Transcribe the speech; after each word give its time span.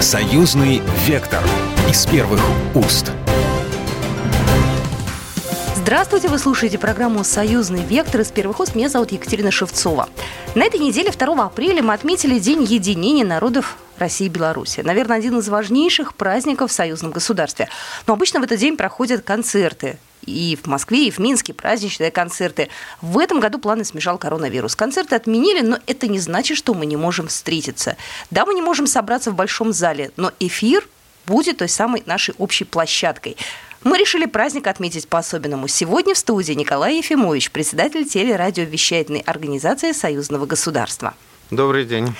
Союзный 0.00 0.80
вектор 1.06 1.42
из 1.90 2.06
первых 2.06 2.40
уст. 2.76 3.10
Здравствуйте, 5.74 6.28
вы 6.28 6.38
слушаете 6.38 6.78
программу 6.78 7.24
«Союзный 7.24 7.82
вектор» 7.82 8.20
из 8.20 8.30
первых 8.30 8.60
уст. 8.60 8.76
Меня 8.76 8.88
зовут 8.88 9.10
Екатерина 9.10 9.50
Шевцова. 9.50 10.08
На 10.54 10.62
этой 10.62 10.78
неделе, 10.78 11.10
2 11.10 11.44
апреля, 11.44 11.82
мы 11.82 11.94
отметили 11.94 12.38
День 12.38 12.62
единения 12.62 13.24
народов 13.24 13.76
России 13.98 14.26
и 14.26 14.30
Беларуси. 14.30 14.82
Наверное, 14.82 15.16
один 15.16 15.36
из 15.38 15.48
важнейших 15.48 16.14
праздников 16.14 16.70
в 16.70 16.74
союзном 16.74 17.10
государстве. 17.10 17.68
Но 18.06 18.12
обычно 18.14 18.38
в 18.38 18.44
этот 18.44 18.60
день 18.60 18.76
проходят 18.76 19.22
концерты 19.22 19.98
и 20.28 20.56
в 20.56 20.66
Москве, 20.66 21.08
и 21.08 21.10
в 21.10 21.18
Минске 21.18 21.54
праздничные 21.54 22.10
концерты. 22.10 22.68
В 23.00 23.18
этом 23.18 23.40
году 23.40 23.58
планы 23.58 23.84
смешал 23.84 24.18
коронавирус. 24.18 24.76
Концерты 24.76 25.16
отменили, 25.16 25.60
но 25.60 25.78
это 25.86 26.06
не 26.06 26.18
значит, 26.18 26.56
что 26.56 26.74
мы 26.74 26.86
не 26.86 26.96
можем 26.96 27.28
встретиться. 27.28 27.96
Да, 28.30 28.44
мы 28.46 28.54
не 28.54 28.62
можем 28.62 28.86
собраться 28.86 29.30
в 29.30 29.34
большом 29.34 29.72
зале, 29.72 30.12
но 30.16 30.32
эфир 30.40 30.86
будет 31.26 31.58
той 31.58 31.68
самой 31.68 32.02
нашей 32.06 32.34
общей 32.38 32.64
площадкой. 32.64 33.36
Мы 33.84 33.96
решили 33.96 34.26
праздник 34.26 34.66
отметить 34.66 35.08
по-особенному. 35.08 35.68
Сегодня 35.68 36.14
в 36.14 36.18
студии 36.18 36.52
Николай 36.52 36.96
Ефимович, 36.96 37.50
председатель 37.50 38.08
телерадиовещательной 38.08 39.20
организации 39.20 39.92
Союзного 39.92 40.46
государства. 40.46 41.14
Добрый 41.50 41.84
день. 41.84 42.14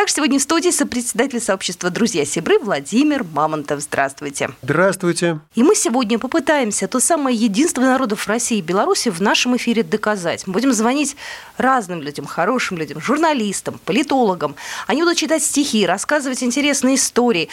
Также 0.00 0.14
сегодня 0.14 0.38
в 0.38 0.42
студии 0.42 0.70
сопредседатель 0.70 1.40
сообщества 1.40 1.90
«Друзья 1.90 2.24
Сибры» 2.24 2.58
Владимир 2.58 3.22
Мамонтов. 3.22 3.82
Здравствуйте. 3.82 4.48
Здравствуйте. 4.62 5.40
И 5.54 5.62
мы 5.62 5.74
сегодня 5.74 6.18
попытаемся 6.18 6.88
то 6.88 7.00
самое 7.00 7.36
единство 7.36 7.82
народов 7.82 8.26
России 8.26 8.60
и 8.60 8.62
Беларуси 8.62 9.10
в 9.10 9.20
нашем 9.20 9.58
эфире 9.58 9.82
доказать. 9.82 10.46
Мы 10.46 10.54
будем 10.54 10.72
звонить 10.72 11.16
разным 11.58 12.00
людям, 12.00 12.24
хорошим 12.24 12.78
людям, 12.78 12.98
журналистам, 12.98 13.78
политологам. 13.84 14.56
Они 14.86 15.02
будут 15.02 15.18
читать 15.18 15.42
стихи, 15.42 15.84
рассказывать 15.84 16.42
интересные 16.42 16.94
истории. 16.94 17.50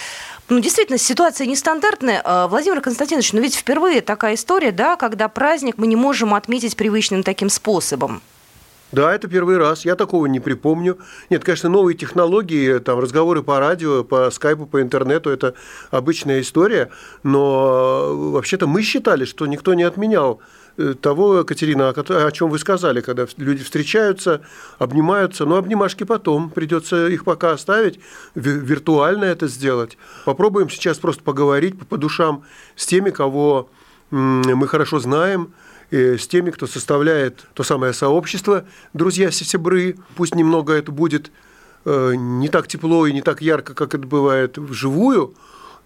Ну, 0.47 0.61
действительно, 0.61 0.97
ситуация 0.97 1.47
нестандартная. 1.47 2.21
А, 2.23 2.47
Владимир 2.47 2.79
Константинович, 2.79 3.33
ну 3.33 3.41
ведь 3.41 3.55
впервые 3.55 3.99
такая 3.99 4.35
история, 4.35 4.71
да, 4.71 4.95
когда 4.95 5.27
праздник 5.27 5.77
мы 5.77 5.85
не 5.85 5.97
можем 5.97 6.33
отметить 6.33 6.77
привычным 6.77 7.23
таким 7.23 7.49
способом. 7.49 8.21
Да, 8.91 9.13
это 9.13 9.27
первый 9.27 9.57
раз. 9.57 9.83
Я 9.83 9.95
такого 9.95 10.27
не 10.27 10.39
припомню. 10.39 10.97
Нет, 11.29 11.43
конечно, 11.43 11.69
новые 11.69 11.95
технологии, 11.95 12.79
там 12.79 12.99
разговоры 12.99 13.43
по 13.43 13.59
радио, 13.59 14.03
по 14.05 14.31
скайпу, 14.31 14.65
по 14.65 14.81
интернету– 14.81 15.29
это 15.31 15.55
обычная 15.91 16.39
история. 16.39 16.89
Но 17.21 18.05
э, 18.07 18.31
вообще-то 18.31 18.65
мы 18.65 18.81
считали, 18.83 19.25
что 19.25 19.45
никто 19.45 19.73
не 19.73 19.83
отменял 19.83 20.39
э, 20.77 20.93
того, 20.93 21.43
Катерина, 21.43 21.89
о 21.89 22.31
чем 22.31 22.49
вы 22.49 22.59
сказали, 22.59 23.01
когда 23.01 23.27
люди 23.35 23.61
встречаются, 23.61 24.41
обнимаются, 24.79 25.45
но 25.45 25.57
обнимашки 25.57 26.05
потом, 26.05 26.49
придется 26.49 27.07
их 27.07 27.25
пока 27.25 27.51
оставить, 27.51 27.99
виртуально 28.35 29.25
это 29.25 29.47
сделать. 29.47 29.97
Попробуем 30.23 30.69
сейчас 30.69 30.97
просто 30.97 31.23
поговорить 31.23 31.77
по 31.89 31.97
душам 31.97 32.45
с 32.77 32.85
теми, 32.85 33.09
кого 33.09 33.69
мы 34.11 34.65
хорошо 34.69 34.99
знаем, 34.99 35.53
с 35.91 36.27
теми, 36.27 36.51
кто 36.51 36.67
составляет 36.67 37.45
то 37.53 37.63
самое 37.63 37.93
сообщество 37.93 38.65
«Друзья 38.93 39.31
Сесебры». 39.31 39.95
Пусть 40.15 40.35
немного 40.35 40.73
это 40.73 40.91
будет 40.91 41.31
э, 41.85 42.13
не 42.15 42.49
так 42.49 42.67
тепло 42.67 43.07
и 43.07 43.13
не 43.13 43.21
так 43.21 43.41
ярко, 43.41 43.73
как 43.73 43.95
это 43.95 44.05
бывает 44.05 44.57
вживую, 44.57 45.33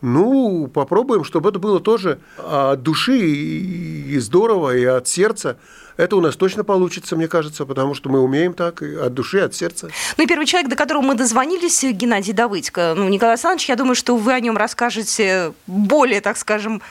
ну, 0.02 0.68
попробуем, 0.68 1.24
чтобы 1.24 1.50
это 1.50 1.60
было 1.60 1.80
тоже 1.80 2.20
от 2.38 2.82
души 2.82 3.20
и 3.20 4.18
здорово, 4.18 4.76
и 4.76 4.84
от 4.84 5.08
сердца. 5.08 5.58
Это 5.96 6.16
у 6.16 6.22
нас 6.22 6.36
точно 6.36 6.64
получится, 6.64 7.16
мне 7.16 7.28
кажется, 7.28 7.66
потому 7.66 7.94
что 7.94 8.10
мы 8.10 8.20
умеем 8.20 8.54
так, 8.54 8.82
от 8.82 9.14
души, 9.14 9.40
от 9.40 9.54
сердца. 9.54 9.90
Ну 10.18 10.24
и 10.24 10.28
первый 10.28 10.48
человек, 10.48 10.70
до 10.70 10.76
которого 10.76 11.04
мы 11.04 11.16
дозвонились, 11.16 11.84
Геннадий 11.84 12.34
Давыдько. 12.34 12.96
Ну, 12.98 13.08
Николай 13.10 13.36
Александрович, 13.36 13.70
я 13.70 13.76
думаю, 13.76 13.94
что 13.94 14.18
вы 14.18 14.34
о 14.34 14.40
нем 14.40 14.58
расскажете 14.58 15.54
более, 15.68 16.22
так 16.22 16.38
скажем, 16.38 16.82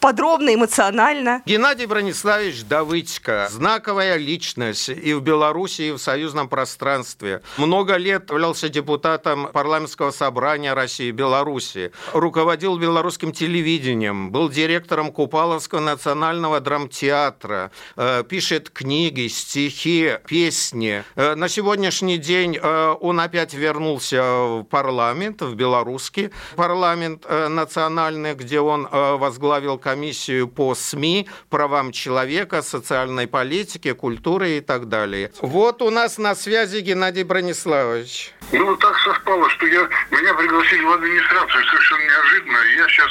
подробно, 0.00 0.54
эмоционально. 0.54 1.42
Геннадий 1.46 1.86
Брониславович 1.86 2.64
Давыдько. 2.64 3.48
Знаковая 3.50 4.16
личность 4.16 4.88
и 4.88 5.14
в 5.14 5.20
Беларуси, 5.20 5.82
и 5.82 5.90
в 5.92 5.98
союзном 5.98 6.48
пространстве. 6.48 7.42
Много 7.56 7.96
лет 7.96 8.30
являлся 8.30 8.68
депутатом 8.68 9.48
парламентского 9.52 10.10
собрания 10.10 10.74
России 10.74 11.08
и 11.08 11.12
Беларуси. 11.12 11.92
Руководил 12.12 12.78
белорусским 12.78 13.32
телевидением. 13.32 14.30
Был 14.30 14.48
директором 14.48 15.12
Купаловского 15.12 15.80
национального 15.80 16.60
драмтеатра. 16.60 17.70
Э, 17.96 18.22
пишет 18.28 18.70
книги, 18.70 19.28
стихи, 19.28 20.18
песни. 20.26 21.04
Э, 21.16 21.34
на 21.34 21.48
сегодняшний 21.48 22.18
день 22.18 22.58
э, 22.60 22.94
он 23.00 23.20
опять 23.20 23.54
вернулся 23.54 24.22
в 24.22 24.64
парламент, 24.64 25.42
в 25.42 25.54
белорусский 25.54 26.30
парламент 26.56 27.26
национальный, 27.28 28.34
где 28.34 28.60
он 28.60 28.88
возглавил 28.90 29.78
комиссию 29.88 30.48
по 30.48 30.74
СМИ, 30.74 31.28
правам 31.48 31.92
человека, 31.92 32.60
социальной 32.60 33.26
политике, 33.26 33.94
культуре 33.94 34.58
и 34.58 34.60
так 34.60 34.88
далее. 34.88 35.32
Вот 35.40 35.80
у 35.80 35.90
нас 35.90 36.18
на 36.18 36.34
связи 36.34 36.80
Геннадий 36.80 37.22
Брониславович. 37.22 38.34
Ну, 38.52 38.76
так 38.76 38.98
совпало, 38.98 39.48
что 39.48 39.66
я, 39.66 39.88
меня 40.10 40.34
пригласили 40.34 40.84
в 40.84 40.92
администрацию 40.92 41.64
совершенно 41.64 42.04
неожиданно. 42.04 42.58
Я 42.76 42.88
сейчас 42.88 43.10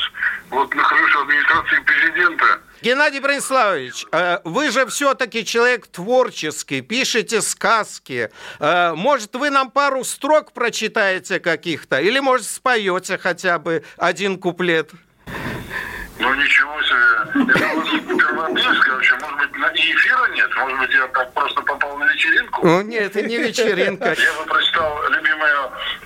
вот 0.52 0.76
нахожусь 0.76 1.16
в 1.16 1.20
администрации 1.22 1.80
президента. 1.80 2.46
Геннадий 2.82 3.20
Брониславович, 3.20 4.06
э, 4.12 4.38
вы 4.44 4.70
же 4.70 4.86
все-таки 4.86 5.44
человек 5.44 5.88
творческий, 5.88 6.82
пишете 6.82 7.42
сказки. 7.42 8.30
Э, 8.59 8.94
может, 8.94 9.36
вы 9.36 9.50
нам 9.50 9.72
пару 9.72 10.04
строк 10.04 10.52
прочитаете 10.52 11.40
каких-то? 11.40 12.00
Или, 12.00 12.20
может, 12.20 12.46
споете 12.46 13.18
хотя 13.18 13.58
бы 13.58 13.84
один 13.98 14.38
куплет? 14.38 14.92
Ну 16.19 16.33
ничего 16.33 16.81
себе. 16.83 17.53
Это 17.53 17.73
у 17.73 17.79
вас 17.79 17.89
первоапрельская 17.89 18.94
вообще. 18.95 19.16
Может 19.22 19.38
быть, 19.38 19.57
на... 19.57 19.67
и 19.67 19.94
эфира 19.94 20.28
нет? 20.29 20.50
Может 20.55 20.79
быть, 20.79 20.91
я 20.91 21.07
так 21.07 21.33
просто 21.33 21.61
попал 21.61 21.97
на 21.97 22.05
вечеринку? 22.05 22.66
Ну 22.66 22.81
нет, 22.81 23.16
это 23.16 23.22
не 23.22 23.38
вечеринка. 23.38 24.16
Я 24.17 24.33
бы 24.33 24.45
прочитал 24.47 25.09
любимое 25.09 25.53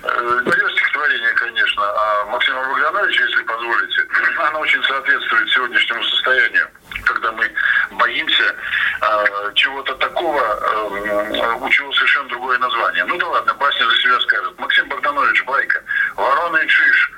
э, 0.02 0.42
стихотворение, 0.74 1.32
конечно, 1.32 1.82
а 1.82 2.24
Максима 2.26 2.62
Богдановича, 2.68 3.24
если 3.24 3.42
позволите. 3.42 4.06
Оно 4.38 4.60
очень 4.60 4.82
соответствует 4.84 5.48
сегодняшнему 5.50 6.02
состоянию 6.04 6.68
когда 7.04 7.32
мы 7.32 7.50
боимся 7.92 8.54
э, 9.00 9.52
чего-то 9.54 9.94
такого, 9.96 10.40
э, 10.40 11.56
у 11.60 11.68
чего 11.68 11.92
совершенно 11.92 12.28
другое 12.28 12.58
название. 12.58 13.04
Ну 13.04 13.16
да 13.18 13.28
ладно, 13.28 13.54
басня 13.54 13.86
за 13.86 13.96
себя 13.96 14.20
скажет. 14.20 14.58
Максим 14.58 14.88
Богданович, 14.88 15.44
байка. 15.44 15.82
Ворона 16.16 16.58
и 16.58 16.68
Чиж. 16.68 17.12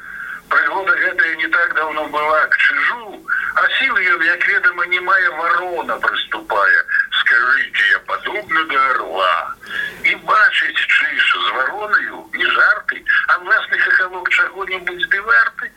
Пригода 0.55 0.95
гэтая 0.95 1.35
не 1.35 1.49
так 1.49 1.75
давно 1.75 2.07
была 2.07 2.47
к 2.47 2.57
чижу, 2.57 3.27
а 3.57 3.69
сил 3.77 3.97
ее, 3.97 4.17
як 4.25 4.47
ведомо, 4.47 4.87
немая 4.87 5.31
ворона 5.33 5.97
приступая. 5.97 6.85
Скажите, 7.11 7.83
я 7.91 7.99
подобна 7.99 8.65
до 8.65 8.91
орла. 8.91 9.55
И 10.05 10.15
бачить 10.15 10.77
чиж 10.77 11.37
з 11.49 11.51
вороною 11.55 12.27
не 12.35 12.47
жарти, 12.47 13.05
а 13.27 13.39
власний 13.39 13.81
хохолок 13.81 14.29
чего-нибудь 14.31 15.01
збиварти. 15.01 15.73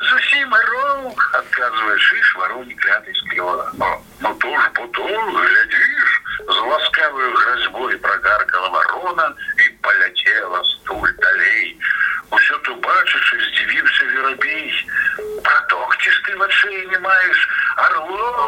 Зусім 0.00 0.52
орол, 0.52 1.16
отказывая 1.32 1.98
шиш, 1.98 2.34
вороне 2.34 2.74
клятый 2.74 3.14
спела. 3.14 3.72
Ну 4.20 4.34
то 4.34 4.48
ж, 4.48 4.70
потом, 4.74 5.36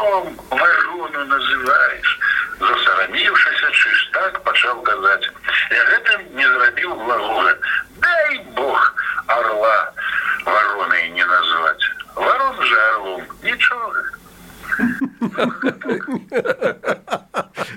орлом 0.10 0.40
ворону 0.50 1.26
называешь. 1.26 2.20
Засараміўшыся, 2.60 3.72
чыж 3.72 4.10
так 4.14 4.42
пачаў 4.44 4.82
казаць. 4.82 5.30
Я 5.72 5.84
гэтым 5.92 6.36
не 6.36 6.48
зрабіў 6.48 6.96
глагола. 6.96 7.54
Дай 7.98 8.38
бог 8.56 8.96
орла 9.28 9.94
вороной 10.46 11.10
не 11.10 11.26
назвать. 11.26 11.92
Ворон 12.16 12.62
же 12.64 12.82
орлом. 12.92 13.24
Ничего. 13.44 13.94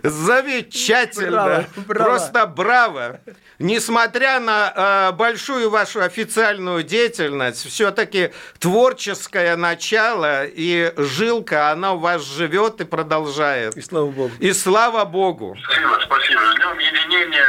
Замечательно. 0.03 1.44
Браво, 1.44 1.65
браво. 1.88 2.03
Просто 2.03 2.45
браво. 2.45 3.21
Несмотря 3.59 4.39
на 4.41 4.73
э, 4.75 5.11
большую 5.13 5.69
вашу 5.69 6.01
официальную 6.01 6.83
деятельность, 6.83 7.65
все-таки 7.65 8.33
творческое 8.59 9.55
начало 9.55 10.44
и 10.45 10.94
жилка, 10.97 11.71
она 11.71 11.94
у 11.94 12.00
вас 12.00 12.21
живет 12.23 12.81
и 12.81 12.83
продолжает. 12.83 13.77
И 13.77 13.81
слава 13.81 14.11
богу. 14.11 14.31
И 14.39 14.51
слава 14.51 15.05
богу. 15.05 15.57
Спасибо, 15.63 16.00
спасибо. 16.03 16.39
С 16.39 16.55
днем 16.55 16.79
единения 16.79 17.47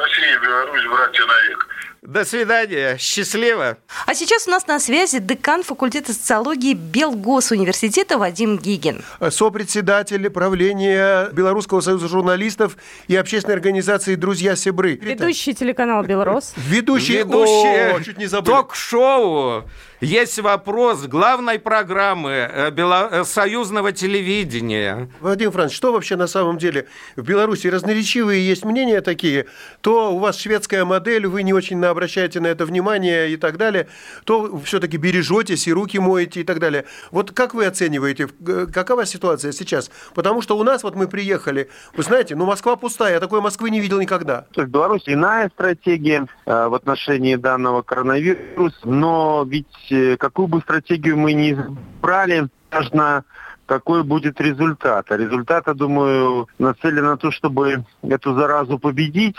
России 0.00 0.34
и 0.34 0.38
Беларусь, 0.38 0.86
братья 0.86 1.24
навек. 1.26 1.66
До 2.10 2.24
свидания. 2.24 2.96
Счастливо. 2.98 3.78
А 4.04 4.14
сейчас 4.16 4.48
у 4.48 4.50
нас 4.50 4.66
на 4.66 4.80
связи 4.80 5.20
декан 5.20 5.62
факультета 5.62 6.12
социологии 6.12 6.74
Белгосуниверситета 6.74 8.18
Вадим 8.18 8.58
Гигин. 8.58 9.04
Сопредседатель 9.30 10.28
правления 10.28 11.28
Белорусского 11.30 11.80
союза 11.82 12.08
журналистов 12.08 12.76
и 13.06 13.14
общественной 13.14 13.54
организации 13.54 14.16
«Друзья 14.16 14.56
Себры». 14.56 14.94
Ведущий 14.96 15.54
телеканал 15.54 16.02
«Белрос». 16.02 16.52
Ведущий, 16.56 17.18
Ведущий 17.18 17.92
О, 17.92 18.00
чуть 18.02 18.18
не 18.18 18.26
забыл. 18.26 18.56
ток-шоу. 18.56 19.62
Есть 20.00 20.38
вопрос 20.38 21.02
главной 21.02 21.58
программы 21.58 22.30
э, 22.30 22.70
Бело- 22.70 23.08
э, 23.12 23.24
союзного 23.24 23.92
телевидения. 23.92 25.10
Владимир 25.20 25.52
Францович, 25.52 25.76
что 25.76 25.92
вообще 25.92 26.16
на 26.16 26.26
самом 26.26 26.56
деле 26.56 26.86
в 27.16 27.22
Беларуси 27.22 27.66
разноречивые 27.66 28.44
есть 28.48 28.64
мнения 28.64 29.02
такие, 29.02 29.44
то 29.82 30.14
у 30.14 30.18
вас 30.18 30.38
шведская 30.38 30.86
модель, 30.86 31.26
вы 31.26 31.42
не 31.42 31.52
очень 31.52 31.76
обращаете 32.00 32.40
на 32.40 32.46
это 32.46 32.64
внимание 32.64 33.30
и 33.30 33.36
так 33.36 33.58
далее, 33.58 33.86
то 34.24 34.58
все-таки 34.64 34.96
бережетесь 34.96 35.68
и 35.68 35.72
руки 35.72 35.98
моете 35.98 36.40
и 36.40 36.44
так 36.44 36.58
далее. 36.58 36.86
Вот 37.10 37.30
как 37.32 37.52
вы 37.52 37.66
оцениваете, 37.66 38.28
э, 38.46 38.66
какова 38.72 39.04
ситуация 39.04 39.52
сейчас? 39.52 39.90
Потому 40.14 40.40
что 40.40 40.56
у 40.56 40.62
нас, 40.64 40.82
вот 40.82 40.96
мы 40.96 41.08
приехали, 41.08 41.68
вы 41.94 42.02
знаете, 42.02 42.36
ну 42.36 42.46
Москва 42.46 42.76
пустая, 42.76 43.14
я 43.14 43.20
такой 43.20 43.42
Москвы 43.42 43.68
не 43.70 43.80
видел 43.80 44.00
никогда. 44.00 44.46
В 44.56 44.64
Беларуси 44.64 45.10
иная 45.12 45.50
стратегия 45.50 46.26
э, 46.46 46.68
в 46.68 46.74
отношении 46.74 47.36
данного 47.36 47.82
коронавируса, 47.82 48.78
но 48.84 49.44
ведь 49.46 49.92
э, 49.92 50.16
какую 50.16 50.48
бы 50.48 50.60
стратегию 50.60 51.18
мы 51.18 51.34
ни 51.34 51.52
избрали, 51.52 52.48
важно 52.72 53.24
какой 53.66 54.02
будет 54.02 54.40
результат. 54.40 55.12
А 55.12 55.16
результат, 55.16 55.64
я 55.66 55.74
думаю, 55.74 56.48
нацелен 56.58 57.04
на 57.04 57.16
то, 57.16 57.30
чтобы 57.30 57.84
эту 58.02 58.34
заразу 58.34 58.78
победить. 58.78 59.36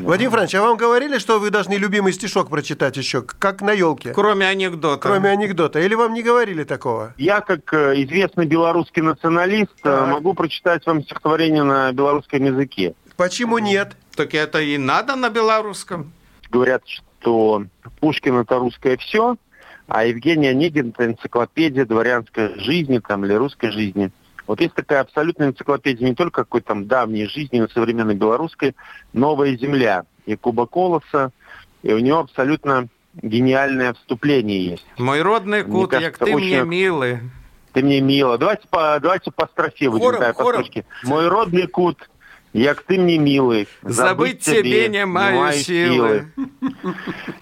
Владимир 0.00 0.30
Францович, 0.30 0.54
а 0.56 0.62
вам 0.62 0.76
говорили, 0.76 1.18
что 1.18 1.38
вы 1.38 1.50
должны 1.50 1.74
любимый 1.74 2.12
стишок 2.12 2.50
прочитать 2.50 2.96
еще, 2.96 3.22
как 3.22 3.60
на 3.62 3.72
елке? 3.72 4.12
Кроме 4.12 4.46
анекдота. 4.46 5.08
Кроме 5.08 5.30
анекдота. 5.30 5.80
Или 5.80 5.94
вам 5.94 6.14
не 6.14 6.22
говорили 6.22 6.64
такого? 6.64 7.14
Я, 7.16 7.40
как 7.40 7.72
э, 7.72 8.02
известный 8.04 8.46
белорусский 8.46 9.02
националист, 9.02 9.72
э, 9.80 9.82
Так. 9.82 10.08
могу 10.08 10.34
прочитать 10.34 10.84
вам 10.86 11.02
стихотворение 11.02 11.62
на 11.62 11.92
белорусском 11.92 12.44
языке. 12.44 12.94
Почему 13.16 13.58
нет? 13.58 13.96
Так 14.16 14.34
это 14.34 14.60
и 14.60 14.78
надо 14.78 15.16
на 15.16 15.30
белорусском. 15.30 16.12
Говорят, 16.50 16.82
что 16.86 17.64
Пушкин 18.00 18.36
это 18.38 18.58
русское 18.58 18.96
все, 18.96 19.36
а 19.86 20.04
Евгений 20.04 20.48
Онегин 20.48 20.90
это 20.90 21.06
энциклопедия 21.06 21.84
дворянской 21.84 22.58
жизни 22.60 23.00
там, 23.06 23.24
или 23.24 23.34
русской 23.34 23.70
жизни. 23.70 24.10
Вот 24.46 24.60
есть 24.60 24.74
такая 24.74 25.00
абсолютная 25.00 25.48
энциклопедия 25.48 26.06
не 26.06 26.14
только 26.14 26.44
какой-то 26.44 26.68
там 26.68 26.86
давней 26.86 27.26
жизни, 27.26 27.60
но 27.60 27.68
современной 27.68 28.14
белорусской 28.14 28.74
«Новая 29.12 29.56
земля» 29.56 30.04
Якуба 30.26 30.66
Колоса, 30.66 31.30
и 31.82 31.92
у 31.92 31.98
него 31.98 32.18
абсолютно 32.20 32.88
гениальное 33.22 33.94
вступление 33.94 34.64
есть. 34.64 34.86
Мой 34.98 35.22
родный 35.22 35.62
Мне 35.64 35.72
кут, 35.72 35.90
кажется, 35.90 36.08
як 36.10 36.18
ты 36.18 36.36
мне 36.36 36.60
очень- 36.60 36.68
милый. 36.68 37.18
Ты 37.72 37.82
мне 37.82 38.00
мило. 38.00 38.38
Давайте 38.38 38.68
по, 38.68 38.98
давайте 39.02 39.32
по 39.32 39.46
строфе 39.46 39.90
будем, 39.90 40.04
Хором, 40.04 40.20
да, 40.20 40.32
по 40.32 40.44
строчке. 40.44 40.84
Мой 41.02 41.26
родный 41.26 41.66
кут, 41.66 42.08
як 42.52 42.82
ты 42.82 42.98
мне 43.00 43.18
милый. 43.18 43.66
Забыть 43.82 44.40
тебе 44.40 44.88
не 44.88 45.04
маю 45.04 45.52
силы. 45.54 46.26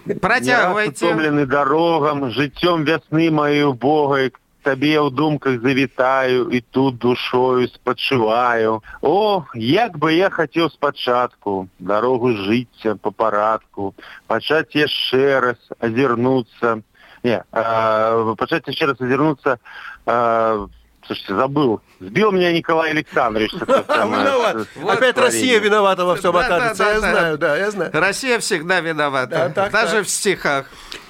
Раз 0.05 0.17
Протягивайте. 0.21 1.45
дорогам, 1.45 2.31
життем 2.31 2.83
весны 2.83 3.29
моей 3.29 3.63
убогой, 3.63 4.33
Табе 4.62 5.00
у 5.00 5.10
думках 5.10 5.60
завітаю 5.62 6.50
і 6.50 6.60
тут 6.60 6.98
душою 6.98 7.68
спадчуваю. 7.68 8.82
О, 9.02 9.42
як 9.54 9.98
би 9.98 10.14
я 10.14 10.30
хотів 10.30 10.72
спочатку 10.72 11.68
дорогу 11.78 12.32
життя 12.32 12.94
по 13.02 13.12
парадку, 13.12 13.94
почать 14.26 14.76
яшчэ 14.76 15.40
раз 15.40 15.56
озернуться. 15.80 16.82
Не, 17.24 17.42
э, 17.52 18.34
почать 18.36 18.68
еще 18.68 18.86
раз 18.86 19.00
озернуться. 19.00 19.58
э, 20.06 20.66
слушайте, 21.06 21.34
забыл. 21.34 21.80
Сбил 22.00 22.32
меня 22.32 22.52
Николай 22.52 22.90
Александрович. 22.90 23.52
с 23.52 23.62
этого 23.62 23.84
самого, 23.94 24.20
Виноват. 24.22 24.56
с- 24.56 24.66
Вот 24.76 24.92
Опять 24.98 25.14
творение. 25.14 25.22
Россия 25.42 25.58
виновата 25.60 26.04
во 26.04 26.14
всем, 26.16 26.32
Да, 26.32 26.48
да, 26.48 26.56
оказывается. 26.56 26.84
да, 26.84 26.90
я 26.92 27.00
да. 27.00 27.10
знаю, 27.10 27.38
да, 27.38 27.56
я 27.56 27.70
знаю. 27.70 27.90
Россия 27.94 28.38
всегда 28.38 28.80
виновата. 28.80 29.30
Да, 29.30 29.48
так, 29.50 29.72
Даже 29.72 29.96
так. 29.96 30.06
в 30.06 30.08
стихах. 30.08 30.66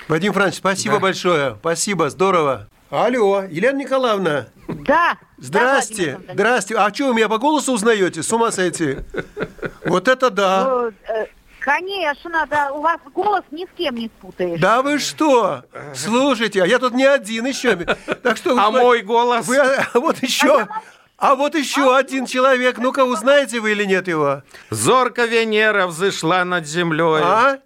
Вадим 0.08 0.32
Францович, 0.32 0.58
спасибо 0.58 0.94
Да. 0.94 1.00
большое. 1.00 1.56
Спасибо, 1.60 2.08
здорово. 2.10 2.66
Алло, 2.93 3.43
Елена 3.49 3.77
Николаевна. 3.77 4.45
Да. 4.67 5.17
Здрасте. 5.39 6.19
Да, 6.27 6.33
Здрасте. 6.33 6.75
А 6.77 6.93
что, 6.93 7.07
вы 7.07 7.15
меня 7.15 7.27
по 7.27 7.39
голосу 7.39 7.73
узнаете? 7.73 8.21
С 8.21 8.31
ума 8.31 8.51
сойти. 8.51 8.97
Вот 9.83 10.07
это 10.07 10.29
да. 10.29 10.63
Ну, 10.63 10.91
э, 11.07 11.25
Конечно, 11.57 12.45
да, 12.47 12.71
у 12.71 12.81
вас 12.81 12.99
голос 13.11 13.41
ни 13.49 13.65
с 13.65 13.69
кем 13.75 13.95
не 13.95 14.11
спутаешь. 14.19 14.59
Да 14.59 14.83
вы 14.83 14.99
что? 14.99 15.63
Слушайте, 15.95 16.61
а 16.61 16.67
я 16.67 16.77
тут 16.77 16.93
не 16.93 17.05
один 17.05 17.47
еще. 17.47 17.75
Так 18.21 18.37
что... 18.37 18.53
вы 18.53 18.61
А 18.61 18.69
мой 18.69 19.01
голос? 19.01 19.47
Вы, 19.47 19.57
а, 19.57 19.87
вот 19.95 20.21
еще... 20.21 20.67
А 21.17 21.35
вот 21.35 21.55
еще 21.55 21.95
один 21.95 22.27
человек. 22.27 22.77
Ну-ка, 22.77 23.05
узнаете 23.05 23.59
вы 23.59 23.71
или 23.71 23.85
нет 23.85 24.07
его? 24.07 24.43
Зорка 24.69 25.25
Венера 25.25 25.87
взошла 25.87 26.45
над 26.45 26.67
землей. 26.67 27.21
А? 27.23 27.59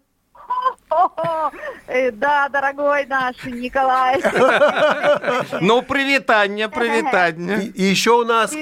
Э, 1.88 2.12
Да, 2.12 2.50
дорогой 2.50 3.06
наш 3.06 3.36
Николай. 3.46 4.22
Ну, 5.62 5.82
привитание, 5.82 6.70
привитание. 6.70 7.68
И, 7.68 7.84
еще 7.84 8.12
у 8.12 8.26
нас, 8.26 8.54
и 8.54 8.58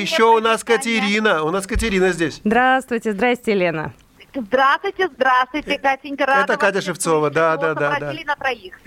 еще 0.00 0.24
у 0.24 0.40
нас. 0.40 0.64
Катерина. 0.64 1.42
У 1.42 1.50
нас 1.50 1.66
Катерина 1.66 2.12
здесь. 2.12 2.40
Здравствуйте, 2.44 3.12
здрасте, 3.12 3.54
Лена. 3.54 3.92
Здравствуйте, 4.36 5.08
здравствуйте, 5.14 5.78
Катенька. 5.78 6.26
рада 6.26 6.52
Это 6.52 6.56
Катя 6.58 6.82
Шевцова, 6.82 7.30
да, 7.30 7.56
да, 7.56 7.74
да, 7.74 7.90
попросили 7.92 8.24
на 8.24 8.36
троих. 8.36 8.78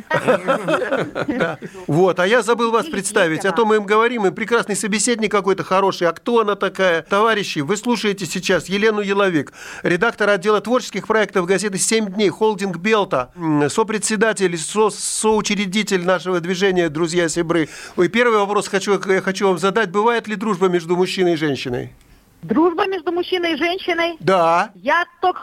Вот, 1.88 2.19
а 2.19 2.28
я 2.28 2.44
забыл 2.44 2.72
вас 2.72 2.86
представить. 2.86 3.46
А 3.46 3.51
то 3.51 3.66
мы 3.66 3.78
им 3.78 3.86
говорим, 3.86 4.28
и 4.28 4.31
прекрасный 4.31 4.75
собеседник 4.75 5.31
какой-то 5.31 5.63
хороший. 5.63 6.07
А 6.07 6.13
кто 6.13 6.42
она 6.42 6.56
такая? 6.56 7.01
Товарищи, 7.01 7.60
вы 7.60 7.78
слушаете 7.78 8.25
сейчас 8.25 8.69
Елену 8.69 9.01
Еловик, 9.01 9.51
редактор 9.81 10.30
отдела 10.30 10.62
творческих 10.62 11.07
проектов 11.07 11.46
газеты 11.48 11.78
«Семь 11.80 12.07
дней», 12.07 12.30
холдинг 12.30 12.78
«Белта», 12.78 13.31
сопредседатель, 13.69 14.57
со 14.57 14.90
соучредитель 14.90 16.06
нашего 16.06 16.40
движения 16.40 16.90
«Друзья 16.90 17.28
Себры». 17.28 17.69
Ой, 17.96 18.07
первый 18.07 18.38
вопрос 18.38 18.68
хочу, 18.68 19.00
я 19.07 19.22
хочу 19.22 19.48
вам 19.48 19.57
задать. 19.57 19.90
Бывает 19.90 20.28
ли 20.28 20.36
дружба 20.36 20.68
между 20.68 20.96
мужчиной 20.96 21.34
и 21.34 21.38
женщиной? 21.38 21.94
Дружба 22.41 22.88
между 22.88 23.12
мужчиной 23.12 23.53
и 23.53 23.57
женщиной. 23.57 24.15
Да. 24.19 24.71
Я 24.75 25.06
только 25.21 25.41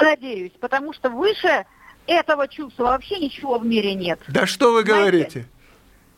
надеюсь, 0.00 0.52
потому 0.60 0.92
что 0.92 1.10
выше 1.10 1.66
этого 2.06 2.48
чувства 2.48 2.84
вообще 2.84 3.18
ничего 3.18 3.58
в 3.58 3.66
мире 3.66 3.94
нет. 3.94 4.20
Да 4.28 4.46
что 4.46 4.72
вы 4.72 4.82
Знаете, 4.82 5.00
говорите? 5.00 5.48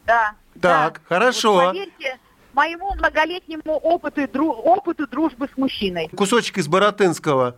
Да. 0.06 0.34
Так, 0.60 0.94
да. 0.94 1.00
хорошо. 1.08 1.54
Вот 1.54 1.68
поверьте 1.72 2.18
моему 2.52 2.94
многолетнему 2.94 3.76
опыту, 3.76 4.22
дру- 4.22 4.54
опыту 4.54 5.06
дружбы 5.08 5.48
с 5.52 5.56
мужчиной. 5.58 6.08
Кусочек 6.16 6.58
из 6.58 6.68
Боротынского. 6.68 7.56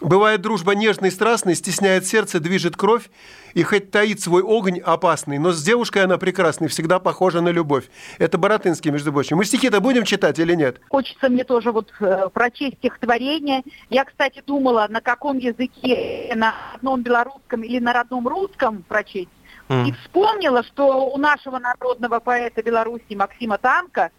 Бывает 0.00 0.40
дружба 0.40 0.74
нежной, 0.74 1.10
страстной, 1.10 1.54
стесняет 1.54 2.06
сердце, 2.06 2.40
движет 2.40 2.76
кровь, 2.76 3.08
и 3.54 3.62
хоть 3.62 3.90
таит 3.90 4.20
свой 4.20 4.42
огонь 4.42 4.80
опасный, 4.80 5.38
но 5.38 5.52
с 5.52 5.62
девушкой 5.62 6.04
она 6.04 6.18
прекрасной, 6.18 6.68
всегда 6.68 6.98
похожа 6.98 7.40
на 7.40 7.50
любовь. 7.50 7.84
Это 8.18 8.36
Боротынский, 8.36 8.90
между 8.90 9.12
прочим. 9.12 9.36
Мы 9.36 9.44
стихи-то 9.44 9.80
будем 9.80 10.04
читать 10.04 10.38
или 10.38 10.54
нет? 10.54 10.80
Хочется 10.88 11.28
мне 11.28 11.44
тоже 11.44 11.70
вот 11.70 11.92
э, 12.00 12.28
прочесть 12.32 12.78
стихотворение. 12.78 13.62
Я, 13.88 14.04
кстати, 14.04 14.42
думала, 14.44 14.86
на 14.90 15.00
каком 15.00 15.38
языке, 15.38 16.32
на 16.34 16.54
родном 16.72 17.02
белорусском 17.02 17.62
или 17.62 17.78
на 17.78 17.92
родном 17.92 18.26
русском 18.26 18.82
прочесть. 18.82 19.28
И 19.70 19.92
вспомнила, 19.92 20.62
что 20.62 21.06
у 21.06 21.16
нашего 21.16 21.58
народного 21.58 22.20
поэта 22.20 22.62
Беларуси 22.62 23.14
Максима 23.14 23.56
Танка 23.56 24.10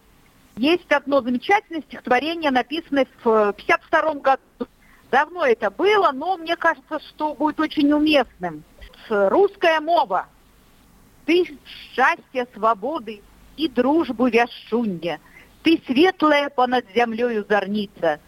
есть 0.56 0.90
одно 0.90 1.20
замечательное 1.20 1.82
стихотворение, 1.82 2.50
написанное 2.50 3.06
в 3.22 3.52
52 3.52 4.14
году. 4.14 4.40
Давно 5.11 5.45
это 5.45 5.69
было, 5.69 6.11
но 6.11 6.37
мне 6.37 6.55
кажется, 6.55 6.99
что 6.99 7.33
будет 7.33 7.59
очень 7.59 7.91
уместным. 7.91 8.63
С- 9.07 9.29
Русская 9.29 9.79
мова. 9.81 10.27
Ты 11.25 11.57
счастье, 11.65 12.47
свободы 12.53 13.21
и 13.57 13.67
дружбу 13.67 14.27
вяшунья. 14.27 15.19
Ты 15.63 15.81
светлая 15.85 16.49
понад 16.49 16.85
землею 16.95 17.45
зорница. 17.47 18.19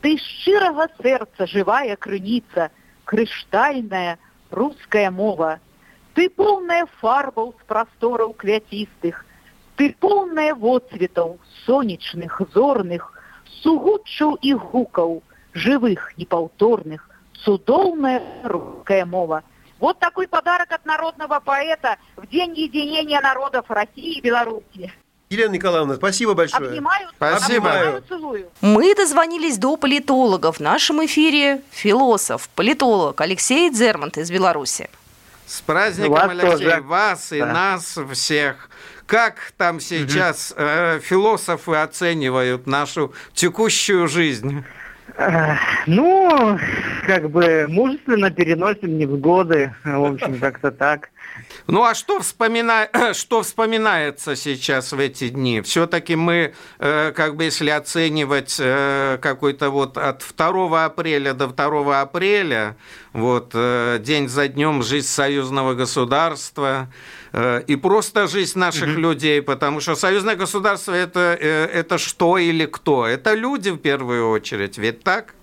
Ты 0.00 0.18
шчырага 0.18 0.88
сердца 1.02 1.46
живая 1.46 1.96
крыніца, 1.96 2.70
крыштальная 3.04 4.18
русская 4.50 5.10
мова. 5.10 5.60
Ты 6.14 6.28
полная 6.30 6.86
фарбаў 7.00 7.54
з 7.60 7.64
прастораў 7.66 8.34
квяцістых, 8.34 9.24
Ты 9.76 9.96
полная 9.98 10.54
воцветаў 10.54 11.40
сонечных, 11.66 12.40
зорных, 12.54 13.10
сугуччаў 13.62 14.38
і 14.40 14.52
гукаў, 14.54 15.22
живых, 15.53 16.13
непаўторных, 16.17 17.09
цудоўная 17.43 18.21
русская 18.43 19.05
мова. 19.05 19.43
Вот 19.79 19.97
такой 19.99 20.27
подарок 20.27 20.71
от 20.71 20.85
народного 20.85 21.39
поэта 21.39 21.97
в 22.17 22.27
день 22.27 22.53
единения 22.57 23.21
народов 23.21 23.65
России 23.69 24.17
и 24.17 24.21
Беларуси. 24.21 24.91
Елена 25.29 25.51
Николаевна, 25.51 25.95
спасибо 25.95 26.33
большое. 26.33 26.69
Обнимаю, 26.69 27.07
Спасибо. 27.15 27.69
обнимаю, 27.71 28.03
целую. 28.09 28.49
Мы 28.61 28.95
дозвонились 28.95 29.57
до 29.59 29.77
политологов. 29.77 30.57
В 30.57 30.59
нашем 30.59 31.05
эфире 31.05 31.61
философ, 31.69 32.49
политолог 32.55 33.21
Алексей 33.21 33.69
Дзермант 33.69 34.17
из 34.17 34.31
Беларуси. 34.31 34.89
С 35.45 35.61
праздником, 35.61 36.13
Вас 36.13 36.29
Алексей, 36.31 36.49
тоже. 36.65 36.81
вас 36.81 37.31
и 37.31 37.39
Да. 37.39 37.45
нас 37.45 37.97
всех. 38.13 38.69
Как 39.05 39.53
там 39.57 39.79
сейчас 39.79 40.51
э, 40.55 40.99
философы 40.99 41.75
оценивают 41.75 42.65
нашу 42.67 43.13
текущую 43.33 44.07
жизнь? 44.07 44.63
Ну, 45.87 46.59
как 47.05 47.29
бы 47.29 47.65
мужественно 47.67 48.31
переносим 48.31 48.97
невзгоды, 48.97 49.73
в 49.83 50.13
общем, 50.13 50.39
как-то 50.39 50.71
так. 50.71 51.09
Ну 51.67 51.83
а 51.83 51.93
что, 51.93 52.19
вспомина... 52.19 52.89
что 53.13 53.41
вспоминается 53.41 54.35
сейчас 54.35 54.91
в 54.91 54.99
эти 54.99 55.29
дни? 55.29 55.61
Все-таки 55.61 56.15
мы, 56.15 56.53
э, 56.79 57.11
как 57.15 57.35
бы 57.35 57.45
если 57.45 57.69
оценивать 57.69 58.57
э, 58.59 59.17
какой-то 59.21 59.69
вот 59.69 59.97
от 59.97 60.23
2 60.37 60.85
апреля 60.85 61.33
до 61.33 61.47
2 61.47 62.01
апреля, 62.01 62.75
вот 63.13 63.51
э, 63.53 63.99
день 63.99 64.27
за 64.27 64.47
днем 64.47 64.83
жизнь 64.83 65.07
союзного 65.07 65.73
государства 65.73 66.87
э, 67.33 67.61
и 67.67 67.75
просто 67.75 68.27
жизнь 68.27 68.59
наших 68.59 68.87
людей, 68.97 69.41
потому 69.41 69.79
что 69.79 69.95
союзное 69.95 70.35
государство 70.35 70.93
это, 70.93 71.37
э, 71.39 71.65
это 71.65 71.97
что 71.97 72.37
или 72.37 72.65
кто? 72.65 73.05
Это 73.05 73.33
люди 73.33 73.69
в 73.69 73.77
первую 73.77 74.29
очередь, 74.29 74.77
ведь 74.77 75.03
так? 75.03 75.33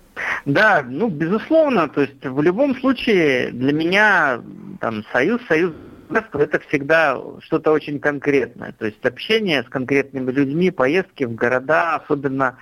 Да, 0.45 0.85
ну, 0.89 1.09
безусловно, 1.09 1.89
то 1.89 2.03
есть 2.03 2.25
в 2.25 2.41
любом 2.41 2.75
случае 2.81 3.51
для 3.51 3.73
меня 3.73 4.41
там 4.81 5.05
союз, 5.13 5.41
союз 5.49 5.73
это 6.11 6.61
всегда 6.69 7.21
что-то 7.41 7.73
очень 7.73 7.99
конкретное. 8.01 8.73
То 8.73 8.87
есть 8.87 9.05
общение 9.05 9.63
с 9.63 9.69
конкретными 9.69 10.31
людьми, 10.31 10.71
поездки 10.71 11.25
в 11.25 11.35
города, 11.35 11.97
особенно 11.97 12.59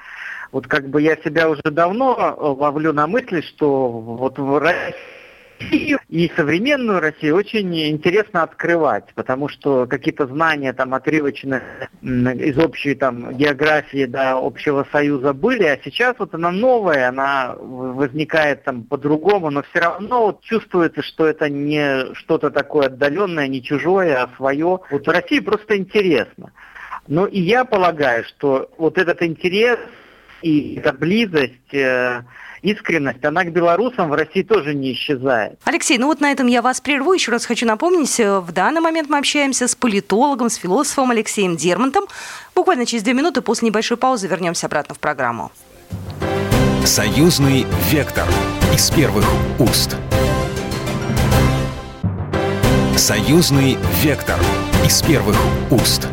вот 0.53 0.67
как 0.67 0.89
бы 0.89 1.03
я 1.03 1.17
себя 1.17 1.49
уже 1.49 1.63
давно 1.65 2.37
ловлю 2.39 2.93
на 2.93 3.07
мысли, 3.07 3.41
что 3.41 3.89
вот 3.91 4.39
в 4.39 4.59
Россию 5.71 5.99
и 6.09 6.31
современную 6.37 7.01
Россию 7.01 7.37
очень 7.37 7.75
интересно 7.89 8.43
открывать, 8.43 9.13
потому 9.15 9.49
что 9.49 9.87
какие-то 9.87 10.27
знания 10.27 10.73
там 10.73 10.95
отрывочные 10.95 11.63
из 12.03 12.59
общей 12.59 12.95
там 12.95 13.35
географии 13.37 14.05
до 14.07 14.33
общего 14.33 14.87
союза 14.93 15.33
были, 15.33 15.65
а 15.65 15.79
сейчас 15.83 16.17
вот 16.19 16.35
она 16.35 16.51
новая, 16.51 17.09
она 17.09 17.55
возникает 17.59 18.65
там 18.65 18.85
по-другому, 18.85 19.51
но 19.51 19.63
все 19.63 19.81
равно 19.81 20.27
вот 20.27 20.43
чувствуется, 20.43 21.03
что 21.03 21.27
это 21.27 21.49
не 21.49 22.15
что-то 22.15 22.51
такое 22.51 22.87
отдаленное, 22.87 23.49
не 23.49 23.63
чужое, 23.63 24.23
а 24.23 24.31
свое. 24.37 24.81
Вот 24.91 25.07
в 25.07 25.11
России 25.11 25.41
просто 25.41 25.77
интересно. 25.77 26.53
Но 27.07 27.27
и 27.27 27.41
я 27.41 27.65
полагаю, 27.65 28.25
что 28.25 28.71
вот 28.79 28.99
этот 28.99 29.23
интерес 29.23 29.79
и 30.43 30.77
эта 30.77 30.93
близость, 30.93 31.73
э, 31.73 32.23
искренность, 32.65 33.25
она 33.25 33.45
к 33.45 33.53
белорусам 33.53 34.09
в 34.09 34.15
России 34.15 34.43
тоже 34.43 34.75
не 34.75 34.95
исчезает. 34.95 35.59
Алексей, 35.65 35.99
ну 35.99 36.07
вот 36.07 36.21
на 36.21 36.33
этом 36.33 36.47
я 36.47 36.63
вас 36.63 36.81
прерву. 36.81 37.13
Еще 37.13 37.31
раз 37.31 37.45
хочу 37.45 37.67
напомнить, 37.67 38.19
э, 38.19 38.41
в 38.41 38.53
данный 38.53 38.81
момент 38.81 39.09
мы 39.09 39.19
общаемся 39.19 39.69
с 39.69 39.75
политологом, 39.75 40.49
с 40.49 40.57
философом 40.57 41.11
Алексеем 41.11 41.57
Дермантом. 41.57 42.05
Буквально 42.55 42.87
через 42.87 43.03
две 43.03 43.13
минуты 43.13 43.43
после 43.43 43.69
небольшой 43.69 43.97
паузы 43.97 44.27
вернемся 44.27 44.67
обратно 44.67 44.95
в 44.95 44.99
программу. 44.99 45.53
Союзный 46.85 47.67
вектор 47.91 48.27
из 48.75 48.91
первых 48.91 49.25
уст. 49.59 49.97
Союзный 52.97 53.77
вектор 54.03 54.39
из 54.85 55.03
первых 55.03 55.37
уст. 55.71 56.09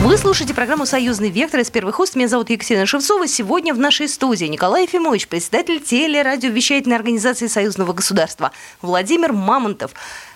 Вы 0.00 0.16
слушаете 0.16 0.54
программу 0.54 0.86
«Союзный 0.86 1.28
вектор» 1.28 1.58
из 1.58 1.70
первых 1.70 1.98
уст. 1.98 2.14
Меня 2.14 2.28
зовут 2.28 2.50
Екатерина 2.50 2.86
Шевцова. 2.86 3.26
Сегодня 3.26 3.74
в 3.74 3.78
нашей 3.78 4.08
студии 4.08 4.44
Николай 4.44 4.84
Ефимович, 4.84 5.26
председатель 5.26 5.80
телерадиовещательной 5.80 6.94
организации 6.94 7.48
Союзного 7.48 7.92
государства, 7.92 8.52
Владимир 8.80 9.32
Мамонтов, 9.32 9.90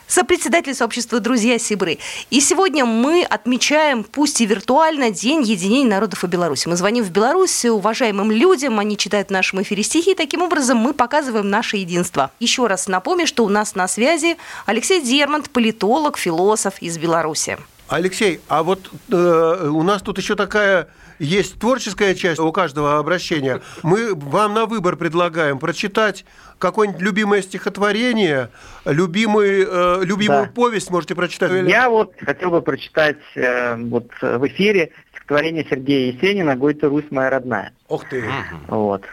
сопредседатель 0.09 0.75
сообщества 0.75 1.21
«Друзья 1.21 1.61
Сибры». 1.61 1.99
И 2.31 2.41
сегодня 2.41 2.85
мы 2.85 3.23
отмечаем, 3.23 4.03
пусть 4.03 4.41
и 4.41 4.47
виртуально, 4.47 5.11
День 5.11 5.43
единения 5.43 5.89
народов 5.89 6.25
и 6.25 6.27
Беларуси. 6.27 6.67
Мы 6.67 6.77
звоним 6.77 7.05
в 7.05 7.11
Беларусь 7.11 7.65
уважаемым 7.65 8.33
людям, 8.33 8.81
они 8.81 8.99
читают 8.99 9.29
в 9.29 9.33
нашем 9.33 9.63
эфире 9.63 9.85
стихи, 9.85 10.11
и 10.11 10.17
таким 10.17 10.43
образом 10.43 10.79
мы 10.79 10.93
показываем 10.93 11.49
наше 11.49 11.77
единство. 11.77 12.33
Еще 12.41 12.67
раз 12.67 12.89
напомню, 12.89 13.29
что 13.29 13.45
у 13.45 13.49
нас 13.49 13.77
на 13.77 13.87
связи 13.87 14.37
Алексей 14.67 15.01
Дермант, 15.01 15.51
политолог, 15.51 16.19
философ 16.19 16.75
из 16.81 16.99
Беларуси. 16.99 17.59
Алексей, 17.89 18.41
а 18.49 18.63
вот 18.63 18.91
э, 19.11 19.69
у 19.69 19.83
нас 19.83 20.03
тут 20.03 20.19
еще 20.19 20.35
такая 20.35 20.89
есть 21.19 21.59
творческая 21.61 22.15
часть 22.15 22.41
у 22.41 22.51
каждого 22.53 22.99
обращения. 22.99 23.61
Мы 23.83 24.15
вам 24.15 24.55
на 24.55 24.67
выбор 24.67 24.97
предлагаем 24.97 25.59
прочитать 25.59 26.25
какое-нибудь 26.59 27.01
любимое 27.03 27.43
стихотворение, 27.43 28.49
любимый, 28.85 29.65
э, 29.69 30.05
любимую 30.05 30.47
Да. 30.47 30.53
повесть 30.53 30.91
можете 30.91 31.15
прочитать. 31.15 31.51
Я 31.69 31.91
вот 31.91 32.15
хотел 32.25 32.51
бы 32.51 32.63
прочитать 32.63 33.19
э, 33.35 33.77
вот 33.77 34.11
в 34.21 34.47
эфире 34.49 34.91
стихотворение 35.13 35.67
Сергея 35.69 36.13
Есенина 36.13 36.57
«Гой 36.57 36.75
ты, 36.75 36.89
Русь 36.89 37.05
моя 37.11 37.31
родная». 37.31 37.73
Ох 37.89 38.09
ты. 38.09 38.25
Вот. 38.69 39.05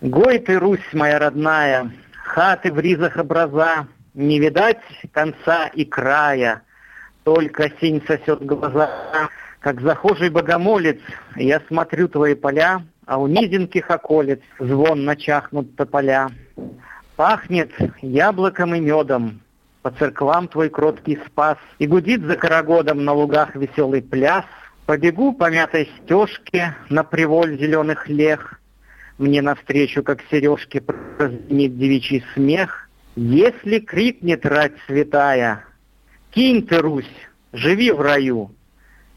«Гой 0.00 0.38
ты, 0.38 0.58
Русь 0.58 0.80
моя 0.92 1.18
родная, 1.18 1.92
хаты 2.24 2.72
в 2.72 2.78
ризах 2.80 3.16
образа, 3.16 3.86
не 4.14 4.38
видать 4.38 4.80
конца 5.12 5.66
и 5.68 5.84
края, 5.84 6.62
только 7.24 7.70
синь 7.80 8.02
сосет 8.06 8.44
глаза, 8.44 8.90
как 9.60 9.80
захожий 9.80 10.28
богомолец, 10.28 10.98
я 11.36 11.60
смотрю 11.68 12.06
твои 12.08 12.34
поля, 12.34 12.82
а 13.06 13.18
у 13.18 13.26
низеньких 13.26 13.90
околец 13.90 14.40
звон 14.58 15.04
начахнут 15.04 15.74
тополя. 15.74 16.30
Пахнет 17.16 17.70
яблоком 18.02 18.74
и 18.74 18.80
медом, 18.80 19.40
по 19.82 19.90
церквам 19.90 20.48
твой 20.48 20.68
кроткий 20.68 21.18
спас, 21.26 21.58
и 21.78 21.86
гудит 21.86 22.22
за 22.22 22.36
карагодом 22.36 23.04
на 23.04 23.12
лугах 23.12 23.54
веселый 23.54 24.02
пляс. 24.02 24.44
Побегу 24.86 25.32
по 25.32 25.50
мятой 25.50 25.88
стежке 26.02 26.76
на 26.90 27.04
приволь 27.04 27.58
зеленых 27.58 28.06
лег, 28.06 28.60
мне 29.16 29.40
навстречу, 29.40 30.02
как 30.02 30.20
сережки, 30.30 30.80
прозвенит 30.80 31.78
девичий 31.78 32.22
смех. 32.34 32.90
Если 33.16 33.78
крикнет 33.78 34.44
рать 34.44 34.74
святая, 34.86 35.64
кинь 36.34 36.66
ты, 36.66 36.78
Русь, 36.78 37.04
живи 37.52 37.90
в 37.92 38.00
раю, 38.00 38.50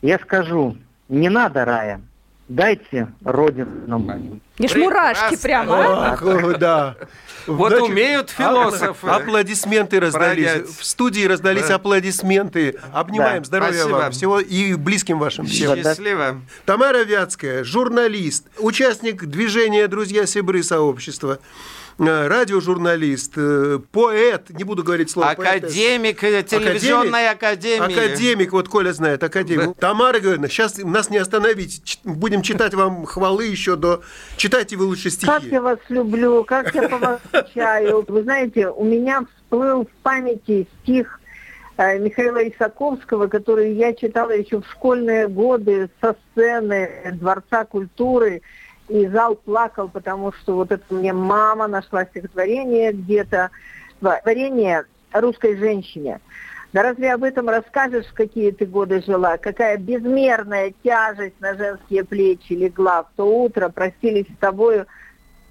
я 0.02 0.20
скажу, 0.20 0.78
не 1.10 1.30
надо 1.30 1.66
рая, 1.66 2.02
дайте 2.48 3.08
родину 3.24 4.00
мою. 4.00 4.40
Ишь, 4.60 4.76
мурашки 4.76 5.36
прямо, 5.38 5.76
а? 5.76 6.18
О, 6.20 6.58
да. 6.58 6.96
Вот 7.46 7.70
Значит, 7.70 7.90
умеют 7.90 8.30
философы. 8.32 9.08
апла- 9.08 9.22
Аплодисменты 9.22 10.00
раздались. 10.00 10.46
Бродять. 10.52 10.68
В 10.70 10.84
студии 10.84 11.26
раздались 11.26 11.68
Да. 11.68 11.76
аплодисменты. 11.76 12.76
Обнимаем. 12.92 13.44
Да. 13.44 13.48
Здоровья 13.48 13.74
Спасибо. 13.82 13.96
вам. 13.98 14.12
Всего 14.12 14.40
и 14.40 14.74
близким 14.74 15.20
вашим 15.20 15.46
всем. 15.46 15.76
Счастливо. 15.78 16.42
Тамара 16.66 17.04
Вятская, 17.04 17.64
журналист, 17.64 18.48
участник 18.58 19.24
движения 19.26 19.88
«Друзья 19.88 20.26
Сибры» 20.26 20.62
сообщества, 20.64 21.40
радиожурналист, 22.00 23.34
э, 23.38 23.80
поэт, 23.92 24.50
не 24.52 24.64
буду 24.64 24.84
говорить 24.84 25.10
слово 25.10 25.34
поэт. 25.36 25.64
Академик 25.64 26.24
э, 26.24 26.44
телевизионной 26.44 27.30
академии. 27.30 27.92
Академик, 27.92 28.52
вот 28.52 28.70
Коля 28.70 28.94
знает, 28.94 29.24
академик. 29.24 29.76
Тамара 29.78 30.20
Георгиевна, 30.20 30.48
сейчас 30.48 30.78
нас 30.78 31.10
не 31.10 31.18
остановить. 31.18 32.00
Будем 32.04 32.42
читать 32.42 32.74
вам 32.74 33.06
хвалы 33.06 33.46
еще 33.46 33.76
до... 33.76 34.02
Читайте 34.38 34.76
вы 34.76 34.86
лучше 34.86 35.06
Как 35.06 35.42
стихи. 35.42 35.50
я 35.50 35.62
вас 35.62 35.80
люблю, 35.90 36.44
как 36.44 36.74
я 36.76 36.88
по 36.88 36.98
вас 36.98 37.20
скучаю. 37.28 38.06
Вы 38.08 38.24
знаете, 38.24 38.70
у 38.70 38.84
меня 38.84 39.26
всплыл 39.36 39.86
в 39.86 40.04
памяти 40.04 40.68
стих 40.84 41.20
э, 41.78 41.98
Михаила 42.00 42.48
Исаковского, 42.48 43.28
который 43.28 43.74
я 43.74 43.94
читала 43.94 44.32
еще 44.32 44.62
в 44.62 44.68
школьные 44.70 45.28
годы 45.28 45.90
со 46.02 46.16
сцены 46.32 46.90
Дворца 47.14 47.66
культуры. 47.66 48.42
И 48.90 49.08
зал 49.08 49.36
плакал, 49.36 49.90
потому 49.90 50.32
что 50.32 50.56
вот 50.56 50.72
это 50.72 50.94
мне 50.94 51.14
мама 51.14 51.68
нашла 51.68 52.06
стихотворение 52.06 52.94
где-то. 52.94 53.50
Творение 54.00 54.86
русской 55.12 55.58
женщине. 55.58 56.20
Да 56.74 56.84
разве 56.84 57.14
об 57.14 57.24
этом 57.24 57.50
расскажешь, 57.50 58.06
в 58.06 58.14
какие 58.14 58.52
ты 58.52 58.66
годы 58.66 59.02
жила? 59.02 59.38
Какая 59.38 59.78
безмерная 59.78 60.74
тяжесть 60.84 61.40
на 61.40 61.56
женские 61.56 62.04
плечи 62.04 62.54
легла 62.54 63.04
в 63.04 63.08
то 63.16 63.24
утро, 63.26 63.70
простились 63.70 64.28
с 64.28 64.38
тобою 64.40 64.86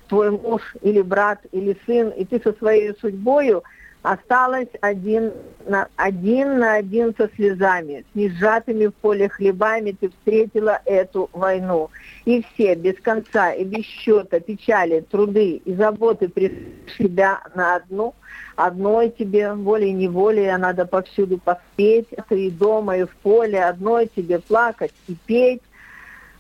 твой 0.09 0.31
муж 0.31 0.63
или 0.83 1.01
брат 1.01 1.41
или 1.53 1.77
сын, 1.87 2.11
и 2.11 2.25
ты 2.25 2.41
со 2.41 2.53
своей 2.53 2.95
судьбою 3.01 3.65
Осталась 4.07 4.69
один 4.83 5.33
на 5.67 5.89
один, 5.97 6.61
на 6.61 6.75
один 6.75 7.13
со 7.17 7.29
слезами, 7.35 8.05
с 8.13 8.15
несжатыми 8.15 8.87
в 8.87 8.95
поле 8.95 9.29
хлебами 9.29 9.97
ты 9.99 10.11
встретила 10.11 10.81
эту 10.85 11.29
войну. 11.33 11.91
И 12.25 12.41
все 12.43 12.77
без 12.77 13.01
конца 13.01 13.51
и 13.53 13.65
без 13.65 13.85
счета 13.85 14.39
печали, 14.39 15.01
труды 15.01 15.57
и 15.57 15.75
заботы 15.75 16.29
пришли 16.29 16.73
себя 16.97 17.41
на 17.57 17.75
одну. 17.75 18.15
Одной 18.55 19.11
тебе 19.11 19.53
волей-неволей, 19.53 20.51
а 20.51 20.59
надо 20.59 20.87
повсюду 20.87 21.39
поспеть, 21.39 22.07
и 22.31 22.51
дома, 22.53 22.99
и 22.99 23.07
в 23.07 23.17
поле, 23.17 23.65
одной 23.65 24.07
тебе 24.07 24.39
плакать 24.39 24.93
и 25.09 25.17
петь. 25.27 25.63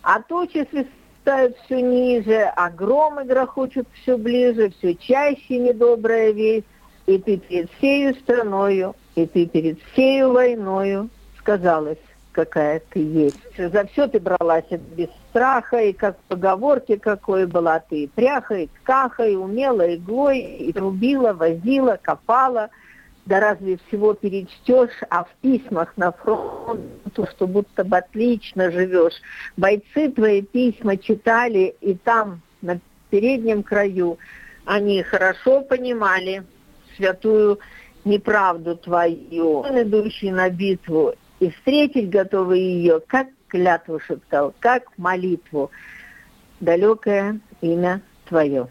А 0.02 0.22
тучи 0.22 0.68
свистают 0.70 1.56
все 1.64 1.80
ниже, 1.80 2.42
а 2.54 2.70
громы 2.70 3.24
грохочут 3.24 3.88
все 3.92 4.16
ближе, 4.16 4.70
все 4.78 4.94
чаще 4.94 5.58
недобрая 5.58 6.30
весть 6.30 6.66
и 7.06 7.18
ты 7.18 7.36
перед 7.38 7.70
всею 7.72 8.14
страною, 8.16 8.94
и 9.14 9.26
ты 9.26 9.46
перед 9.46 9.80
всею 9.92 10.32
войною 10.32 11.08
сказалась, 11.38 11.98
какая 12.32 12.82
ты 12.90 12.98
есть. 12.98 13.38
За 13.56 13.86
все 13.86 14.08
ты 14.08 14.20
бралась 14.20 14.68
без 14.96 15.08
страха, 15.30 15.78
и 15.78 15.92
как 15.92 16.18
в 16.18 16.22
поговорке 16.28 16.98
какой 16.98 17.46
была 17.46 17.78
ты 17.78 18.04
и 18.04 18.06
пряха, 18.08 18.56
и 18.56 18.66
ткаха, 18.66 19.26
и 19.26 19.36
умела 19.36 19.94
иглой, 19.94 20.40
и 20.40 20.78
рубила, 20.78 21.32
возила, 21.32 21.98
копала. 22.00 22.68
Да 23.24 23.40
разве 23.40 23.78
всего 23.88 24.14
перечтешь, 24.14 25.02
а 25.10 25.24
в 25.24 25.28
письмах 25.40 25.92
на 25.96 26.12
фронт, 26.12 26.80
что 27.12 27.46
будто 27.48 27.82
бы 27.82 27.96
отлично 27.96 28.70
живешь. 28.70 29.20
Бойцы 29.56 30.12
твои 30.12 30.42
письма 30.42 30.96
читали, 30.96 31.74
и 31.80 31.94
там, 31.94 32.40
на 32.62 32.78
переднем 33.10 33.64
краю, 33.64 34.18
они 34.64 35.02
хорошо 35.02 35.62
понимали, 35.62 36.44
святую 36.96 37.58
неправду 38.04 38.76
твою, 38.76 39.64
идущий 39.64 40.30
на 40.30 40.48
битву, 40.50 41.14
и 41.40 41.50
встретить 41.50 42.08
готовы 42.08 42.58
ее, 42.58 43.00
как 43.06 43.28
клятву 43.48 44.00
шептал, 44.00 44.54
как 44.60 44.84
молитву, 44.96 45.70
далекое 46.60 47.40
имя 47.60 48.00
твое. 48.28 48.68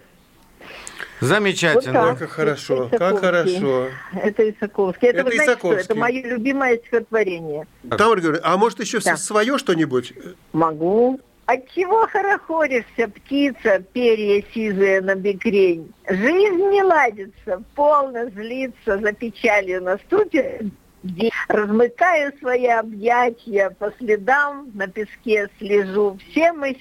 Замечательно. 1.22 2.02
Вот 2.02 2.10
так. 2.10 2.20
Как 2.20 2.30
хорошо, 2.30 2.88
Это 2.92 2.98
как 2.98 3.20
хорошо. 3.20 3.88
Это 4.14 4.50
Исаковский. 4.50 5.08
Это, 5.10 5.20
Это 5.20 5.26
вы 5.26 5.36
знаете, 5.36 5.44
что? 5.44 5.52
Исаковский. 5.54 5.84
Это 5.84 5.96
мое 5.96 6.22
любимое 6.24 6.78
стихотворение. 6.78 7.68
Тамара 7.90 8.20
Георгиевна, 8.20 8.40
а 8.44 8.58
может 8.58 8.80
еще 8.80 9.00
Да. 9.00 9.16
свое 9.16 9.58
что-нибудь? 9.58 10.14
Могу. 10.54 11.20
Отчего 11.48 12.08
хорохоришься, 12.08 13.08
птица, 13.08 13.80
перья 13.94 14.44
сизые 14.52 15.02
на 15.02 15.14
бекрень? 15.14 15.94
Жизнь 16.10 16.70
не 16.72 16.82
ладится, 16.82 17.62
полно 17.76 18.26
злится, 18.32 18.98
за 18.98 19.12
печалью 19.14 19.84
наступит. 19.84 20.64
Размыкаю 21.48 22.34
свои 22.40 22.66
объятия, 22.66 23.70
по 23.70 23.94
следам 24.00 24.72
на 24.74 24.88
песке 24.88 25.48
слежу. 25.60 26.18
Все 26.32 26.52
мы 26.52 26.78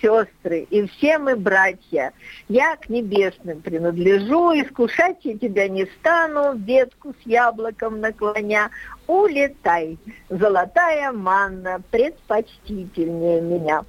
сестры 0.00 0.66
и 0.70 0.86
все 0.86 1.18
мы 1.18 1.36
братья. 1.36 2.14
Я 2.48 2.76
к 2.76 2.88
небесным 2.88 3.60
принадлежу, 3.60 4.52
искушать 4.52 5.18
я 5.24 5.36
тебя 5.36 5.68
не 5.68 5.84
стану, 5.98 6.54
ветку 6.56 7.14
с 7.22 7.26
яблоком 7.26 8.00
наклоня. 8.00 8.70
Улетай, 9.06 9.98
золотая 10.30 11.12
манна, 11.12 11.82
предпочтительнее 11.90 13.42
меня. 13.42 13.84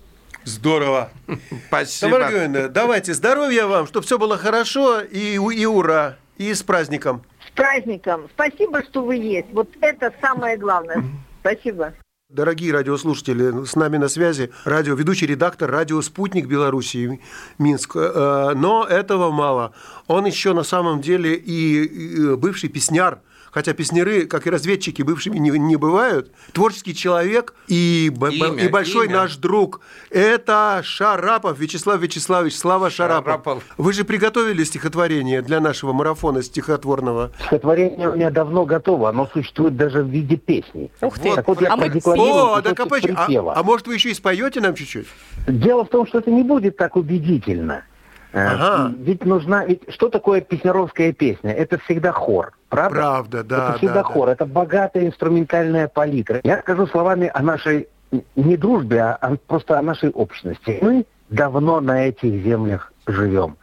Здорово. 0.47 1.09
Спасибо. 1.67 2.11
Тамара 2.13 2.31
Георгиевна, 2.31 2.67
давайте 2.69 3.13
здоровья 3.13 3.65
вам, 3.65 3.85
чтобы 3.85 4.05
все 4.05 4.17
было 4.17 4.37
хорошо 4.37 5.01
и, 5.01 5.37
у- 5.37 5.49
и 5.49 5.65
ура, 5.65 6.15
и 6.37 6.53
с 6.53 6.63
праздником. 6.63 7.21
С 7.45 7.51
праздником. 7.51 8.29
Спасибо, 8.33 8.81
что 8.83 9.03
вы 9.03 9.15
есть. 9.17 9.47
Вот 9.51 9.67
это 9.81 10.13
самое 10.21 10.55
главное. 10.57 11.03
Спасибо. 11.41 11.93
Дорогие 12.29 12.71
радиослушатели, 12.73 13.65
с 13.65 13.75
нами 13.75 13.97
на 13.97 14.07
связи 14.07 14.51
радио, 14.63 14.95
ведущий 14.95 15.25
редактор 15.27 15.69
радио 15.69 16.01
«Спутник 16.01 16.45
Белоруссии» 16.47 17.21
Минск. 17.57 17.95
Э, 17.95 18.53
Но 18.55 18.85
этого 18.85 19.31
мало. 19.31 19.73
Он 20.07 20.25
еще 20.25 20.53
на 20.53 20.63
самом 20.63 21.01
деле 21.01 21.35
и 21.35 21.83
и 21.83 22.35
бывший 22.35 22.69
песняр, 22.69 23.19
хотя 23.51 23.73
песняры, 23.73 24.25
как 24.25 24.47
и 24.47 24.49
разведчики, 24.49 25.01
бывшими 25.01 25.37
не, 25.37 25.49
не 25.51 25.75
бывают, 25.75 26.31
творческий 26.53 26.95
человек 26.95 27.53
и, 27.67 28.07
Имя, 28.07 28.63
и 28.63 28.67
большой 28.67 29.05
имя. 29.07 29.17
наш 29.17 29.35
друг. 29.37 29.81
Это 30.09 30.81
Шарапов 30.83 31.59
Вячеслав 31.59 31.99
Вячеславович. 32.01 32.57
Слава 32.57 32.89
Шарапов. 32.89 33.25
Шарапов. 33.25 33.63
Вы 33.77 33.93
же 33.93 34.03
приготовили 34.03 34.63
стихотворение 34.63 35.41
для 35.41 35.59
нашего 35.59 35.93
марафона 35.93 36.41
стихотворного. 36.41 37.31
Стихотворение 37.41 38.09
у 38.09 38.15
меня 38.15 38.29
давно 38.29 38.65
готово, 38.65 39.09
оно 39.09 39.27
существует 39.33 39.75
даже 39.75 40.03
в 40.03 40.07
виде 40.07 40.37
песни. 40.37 40.91
Ух 41.01 41.19
ты. 41.19 41.33
Так 41.35 41.47
вот 41.47 41.61
я 41.61 41.73
А 41.73 41.75
мы- 41.77 41.87
О, 41.87 42.61
да 42.61 42.73
припева. 42.73 43.53
А, 43.53 43.59
а 43.59 43.63
может, 43.63 43.87
вы 43.87 43.95
еще 43.95 44.11
и 44.11 44.13
споете 44.13 44.61
нам 44.61 44.75
чуть-чуть? 44.75 45.07
Дело 45.47 45.85
в 45.85 45.89
том, 45.89 46.07
что 46.07 46.19
это 46.19 46.31
не 46.31 46.43
будет 46.43 46.77
так 46.77 46.95
убедительно. 46.95 47.83
Э, 48.37 48.47
Ага. 48.53 48.93
Ведь 48.99 49.25
нужна... 49.25 49.65
Ведь 49.65 49.81
что 49.91 50.09
такое 50.09 50.41
песнеровская 50.41 51.11
песня? 51.11 51.51
Это 51.53 51.79
всегда 51.79 52.11
хор, 52.11 52.53
правда? 52.69 52.95
Правда, 52.95 53.43
да. 53.43 53.69
это 53.69 53.77
всегда 53.79 53.93
да, 53.95 54.03
да. 54.03 54.13
хор, 54.13 54.29
это 54.29 54.45
богатая 54.45 55.07
инструментальная 55.07 55.87
палитра. 55.87 56.39
Я 56.43 56.59
скажу 56.59 56.85
словами 56.87 57.31
о 57.33 57.41
нашей 57.41 57.87
не 58.35 58.55
дружбе, 58.57 59.01
а 59.01 59.15
о- 59.15 59.37
просто 59.37 59.79
о 59.79 59.81
нашей 59.81 60.11
общности. 60.11 60.77
Мы 60.81 61.05
давно 61.29 61.81
на 61.81 62.07
этих 62.07 62.43
землях 62.43 62.93
живем. 63.07 63.57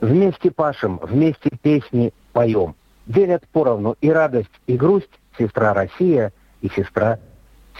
Вместе 0.00 0.50
пашем, 0.50 0.98
вместе 1.02 1.50
песни 1.60 2.12
поем. 2.32 2.74
Делят 3.06 3.42
поровну 3.52 3.96
и 4.00 4.10
радость, 4.10 4.50
и 4.68 4.76
грусть 4.76 5.10
сестра 5.38 5.74
Россия 5.74 6.32
и 6.60 6.68
сестра. 6.68 7.18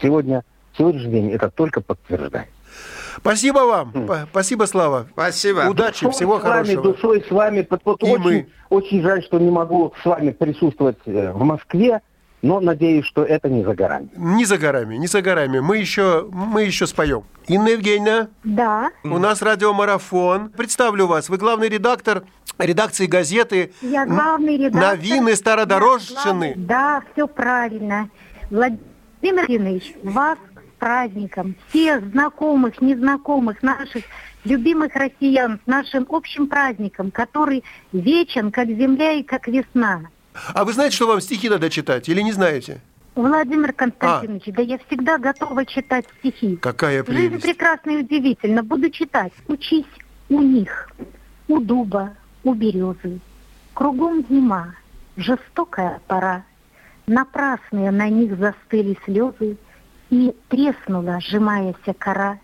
Сегодня, 0.01 0.43
сегодняшний 0.77 1.11
день 1.11 1.31
это 1.31 1.49
только 1.49 1.79
подтверждает. 1.79 2.49
Спасибо 3.17 3.59
вам. 3.59 3.91
П- 3.91 4.25
Спасибо, 4.31 4.65
Слава. 4.65 5.07
Спасибо. 5.13 5.67
Удачи, 5.69 6.05
Душой 6.05 6.11
всего 6.11 6.39
с 6.39 6.43
вами, 6.43 6.53
хорошего. 6.53 6.83
Душой 6.83 7.25
с 7.27 7.31
вами. 7.31 7.67
Вот, 7.69 7.81
вот 7.85 8.03
И 8.03 8.05
очень, 8.05 8.23
мы. 8.23 8.47
очень 8.69 9.01
жаль, 9.01 9.23
что 9.23 9.39
не 9.39 9.51
могу 9.51 9.93
с 10.01 10.05
вами 10.05 10.31
присутствовать 10.31 10.97
э, 11.05 11.31
в 11.31 11.43
Москве, 11.43 12.01
но 12.41 12.59
надеюсь, 12.59 13.05
что 13.05 13.23
это 13.23 13.47
не 13.49 13.63
за 13.63 13.73
горами. 13.75 14.09
Не 14.17 14.43
за 14.45 14.57
горами, 14.57 14.95
не 14.97 15.07
за 15.07 15.21
горами. 15.21 15.59
Мы 15.59 15.77
еще, 15.77 16.27
мы 16.31 16.63
еще 16.63 16.87
споем. 16.87 17.23
Инна 17.47 17.69
Евгеньевна, 17.69 18.27
Да, 18.43 18.89
у 19.03 19.17
нас 19.17 19.41
радиомарафон. 19.41 20.49
Представлю 20.49 21.07
вас. 21.07 21.29
Вы 21.29 21.37
главный 21.37 21.69
редактор 21.69 22.23
редакции 22.57 23.05
газеты 23.05 23.71
я 23.81 24.05
главный 24.05 24.57
редактор. 24.57 24.81
«Новины 24.97 25.29
Я 25.29 25.35
Стародорожщины». 25.35 26.15
главный- 26.23 26.53
Да, 26.55 27.01
все 27.13 27.27
правильно. 27.27 28.09
Владимир 28.49 29.45
Ильич, 29.47 29.93
вас 30.03 30.37
праздником. 30.83 31.55
Всех 31.69 32.03
знакомых, 32.11 32.81
незнакомых, 32.81 33.63
наших 33.63 34.03
любимых 34.43 34.93
россиян 34.95 35.61
с 35.63 35.65
нашим 35.65 36.05
общим 36.09 36.47
праздником, 36.47 37.09
который 37.09 37.63
вечен, 37.93 38.51
как 38.51 38.67
земля 38.67 39.13
и 39.13 39.23
как 39.23 39.47
весна. 39.47 40.01
А 40.53 40.65
вы 40.65 40.73
знаете, 40.73 40.97
что 40.97 41.07
вам 41.07 41.21
стихи 41.21 41.47
надо 41.47 41.69
читать 41.69 42.09
или 42.09 42.19
не 42.19 42.33
знаете? 42.33 42.81
Владимир 43.15 43.71
Константинович, 43.71 44.43
да 44.47 44.61
я 44.61 44.77
всегда 44.87 45.17
готова 45.17 45.65
читать 45.65 46.05
стихи. 46.19 46.57
Какая 46.57 47.05
Жизнь 47.05 47.29
прелесть. 47.29 47.43
прекрасна 47.43 47.91
и 47.91 47.97
удивительна. 48.03 48.61
Буду 48.61 48.89
читать. 48.89 49.31
Учись 49.47 49.85
у 50.27 50.41
них, 50.41 50.89
у 51.47 51.61
дуба, 51.61 52.11
у 52.43 52.53
березы. 52.53 53.21
Кругом 53.73 54.25
зима, 54.29 54.75
жестокая 55.15 56.01
пора. 56.07 56.43
Напрасные 57.07 57.91
на 57.91 58.09
них 58.09 58.37
застыли 58.37 58.97
слезы, 59.05 59.55
И 60.13 60.31
треснула, 60.47 61.19
сжимаясь 61.19 61.95
кора. 61.97 62.37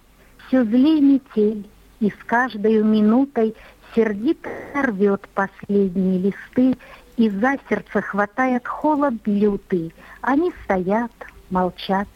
Все 0.48 0.64
злей 0.64 1.02
метель, 1.02 1.70
и 2.00 2.10
с 2.10 2.16
каждой 2.26 2.82
минутой 2.82 3.56
Сердито 3.94 4.50
рвет 4.74 5.30
последние 5.36 6.18
листы, 6.18 6.76
И 7.18 7.30
за 7.30 7.58
сердце 7.70 8.02
хватает 8.02 8.68
холод 8.68 9.14
лютый. 9.26 9.94
Они 10.22 10.52
стоят, 10.64 11.12
молчат, 11.52 12.08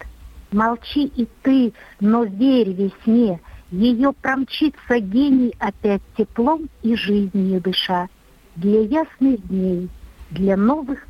Молчи 0.51 1.05
и 1.05 1.27
ты, 1.43 1.71
но 1.99 2.23
верь 2.23 2.73
весне, 2.73 3.39
Ее 3.69 4.11
промчится 4.11 4.97
гений 4.97 5.53
опять 5.59 6.01
теплом 6.17 6.67
и 6.81 6.95
жизнью 6.95 7.61
дыша. 7.61 8.09
Для 8.55 8.81
ясных 8.81 9.47
дней, 9.47 9.87
для 10.31 10.57
новых 10.57 11.05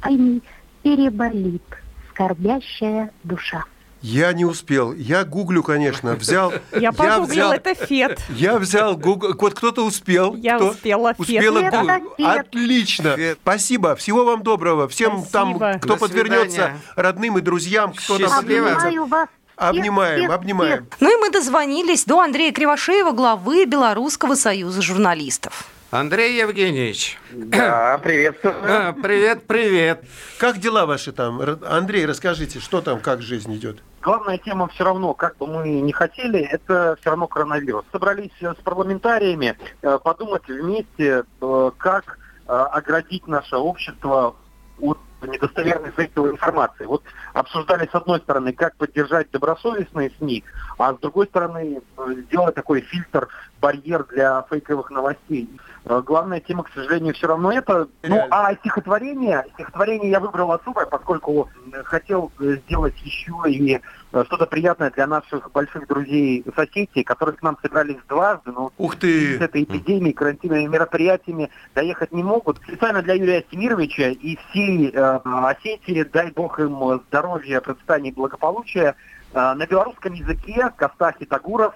тайны 0.00 0.40
переболит 0.82 1.62
скорбящая 2.08 3.10
душа. 3.24 3.64
Я 4.02 4.32
не 4.32 4.44
успел. 4.44 4.92
Я 4.92 5.24
гуглю, 5.24 5.62
конечно. 5.62 6.14
Взял. 6.14 6.52
Я 6.72 6.92
погуглил, 6.92 7.24
взял- 7.26 7.52
это 7.52 7.74
фет. 7.74 8.20
Я 8.30 8.58
взял 8.58 8.96
Google. 8.96 9.34
Вот 9.38 9.54
кто-то 9.54 9.84
успел. 9.86 10.34
Я 10.34 10.58
успела, 10.58 11.14
Фет. 11.14 11.20
Успела. 11.20 12.00
Отлично. 12.18 13.16
Спасибо. 13.42 13.94
Всего 13.96 14.24
вам 14.24 14.42
доброго. 14.42 14.88
Всем 14.88 15.24
там, 15.24 15.58
кто 15.80 15.96
подвернется, 15.96 16.72
родным 16.96 17.38
и 17.38 17.40
друзьям, 17.40 17.92
кто 17.92 18.18
там 18.18 18.30
подвернется. 18.38 19.28
Обнимаем, 19.56 20.30
обнимаем. 20.32 20.88
Ну 20.98 21.12
и 21.16 21.20
мы 21.20 21.30
дозвонились 21.30 22.04
до 22.04 22.20
Андрея 22.20 22.52
Кривошеева, 22.52 23.12
главы 23.12 23.64
Белорусского 23.66 24.34
союза 24.34 24.82
журналистов. 24.82 25.66
Андрей 25.92 26.38
Евгеньевич. 26.40 27.18
Да, 27.30 28.00
приветствую. 28.02 28.54
А, 28.64 28.92
Привет, 28.94 29.46
привет. 29.46 30.02
Как 30.38 30.58
дела 30.58 30.86
ваши 30.86 31.12
там? 31.12 31.40
Андрей, 31.68 32.06
расскажите, 32.06 32.60
что 32.60 32.80
там, 32.80 32.98
как 32.98 33.20
жизнь 33.20 33.54
идет? 33.54 33.82
Главная 34.02 34.36
тема 34.36 34.66
все 34.66 34.82
равно, 34.82 35.14
как 35.14 35.36
бы 35.36 35.46
мы 35.46 35.80
не 35.80 35.92
хотели, 35.92 36.40
это 36.40 36.96
все 37.00 37.10
равно 37.10 37.28
коронавирус. 37.28 37.84
Собрались 37.92 38.32
э, 38.40 38.52
с 38.52 38.62
парламентариями 38.64 39.56
э, 39.80 39.98
подумать 40.02 40.46
вместе, 40.48 41.22
э, 41.40 41.70
как 41.78 42.18
оградить 42.44 43.28
наше 43.28 43.56
общество 43.56 44.34
от 44.80 44.98
недостоверной 45.22 45.92
фейковой 45.92 46.32
информации. 46.32 46.84
Вот 46.84 47.04
обсуждали 47.32 47.88
с 47.90 47.94
одной 47.94 48.18
стороны, 48.18 48.52
как 48.52 48.74
поддержать 48.76 49.30
добросовестные 49.30 50.10
СМИ, 50.18 50.42
а 50.76 50.92
с 50.92 50.98
другой 50.98 51.26
стороны 51.26 51.80
сделать 52.26 52.56
такой 52.56 52.80
фильтр, 52.80 53.28
барьер 53.62 54.04
для 54.10 54.44
фейковых 54.50 54.90
новостей. 54.90 55.48
Э, 55.84 56.02
Главная 56.04 56.40
тема, 56.40 56.64
к 56.64 56.70
сожалению, 56.74 57.14
все 57.14 57.28
равно 57.28 57.52
это. 57.52 57.88
Ну, 58.02 58.20
а 58.30 58.54
стихотворение, 58.56 59.46
стихотворение 59.54 60.10
я 60.10 60.20
выбрал 60.20 60.52
особое, 60.52 60.84
поскольку 60.86 61.48
э, 61.72 61.82
хотел 61.84 62.32
э, 62.40 62.56
сделать 62.66 62.94
еще 63.02 63.32
и 63.46 63.80
что-то 64.26 64.44
приятное 64.44 64.90
для 64.90 65.06
наших 65.06 65.50
больших 65.52 65.86
друзей 65.86 66.44
соседей, 66.54 67.02
которые 67.02 67.34
к 67.34 67.42
нам 67.42 67.56
собрались 67.62 67.96
дважды, 68.08 68.52
но 68.52 68.70
Ух 68.76 68.96
ты! 68.96 69.38
с 69.38 69.40
этой 69.40 69.62
эпидемией, 69.62 70.12
карантинными 70.12 70.66
мероприятиями 70.66 71.48
доехать 71.74 72.12
не 72.12 72.22
могут. 72.22 72.58
Специально 72.58 73.00
для 73.00 73.14
Юрия 73.14 73.40
Стимировича 73.48 74.08
и 74.08 74.36
всей 74.50 74.90
э, 74.90 75.20
Осетии, 75.24 76.02
дай 76.02 76.30
бог 76.32 76.58
им 76.60 77.00
здоровья, 77.08 77.60
процветания 77.60 78.10
и 78.10 78.14
благополучия, 78.14 78.96
э, 79.32 79.54
на 79.54 79.66
белорусском 79.66 80.12
языке 80.12 80.70
Костахи 80.76 81.24
Тагуров 81.24 81.74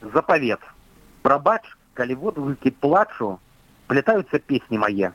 заповед. 0.00 0.60
Пробач, 1.21 1.63
калі 1.93 2.15
водгукі 2.15 2.71
плачу, 2.71 3.37
плетаюцца 3.87 4.39
песні 4.39 4.77
мае. 4.77 5.11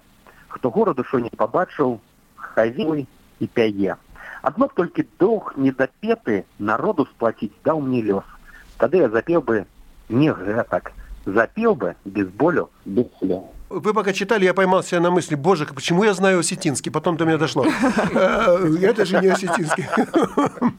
Хто 0.49 0.71
гораду 0.71 1.05
що 1.05 1.19
не 1.19 1.31
пабачыў, 1.31 1.99
хай 2.37 2.71
вілай 2.71 3.07
і 3.41 3.47
пяе. 3.47 3.97
Адно 4.43 4.67
б 4.67 4.75
толькі 4.75 5.07
доўг 5.19 5.55
недапеты 5.57 6.45
народу 6.59 7.07
сплаціць 7.07 7.55
даў 7.65 7.81
мне 7.81 8.03
лёс. 8.03 8.27
Тады 8.77 8.99
я 9.03 9.09
запеў 9.09 9.43
бы 9.43 9.65
не 10.09 10.33
гэтак, 10.33 10.93
запеў 11.27 11.75
бы 11.75 11.95
без 12.05 12.29
болю, 12.29 12.69
без 12.85 13.07
слёз. 13.19 13.45
Вы 13.70 13.94
пока 13.94 14.14
читали, 14.14 14.46
я 14.46 14.54
поймал 14.54 14.82
себя 14.82 15.02
на 15.02 15.12
мысли, 15.12 15.36
боже, 15.36 15.66
почему 15.66 16.06
я 16.06 16.14
знаю 16.14 16.40
осетинский? 16.40 16.90
Потом 16.90 17.18
до 17.18 17.26
меня 17.26 17.38
дошло. 17.38 17.66
Э, 17.66 18.76
Это 18.82 19.06
же 19.06 19.20
не 19.20 19.28
осетинский. 19.28 19.86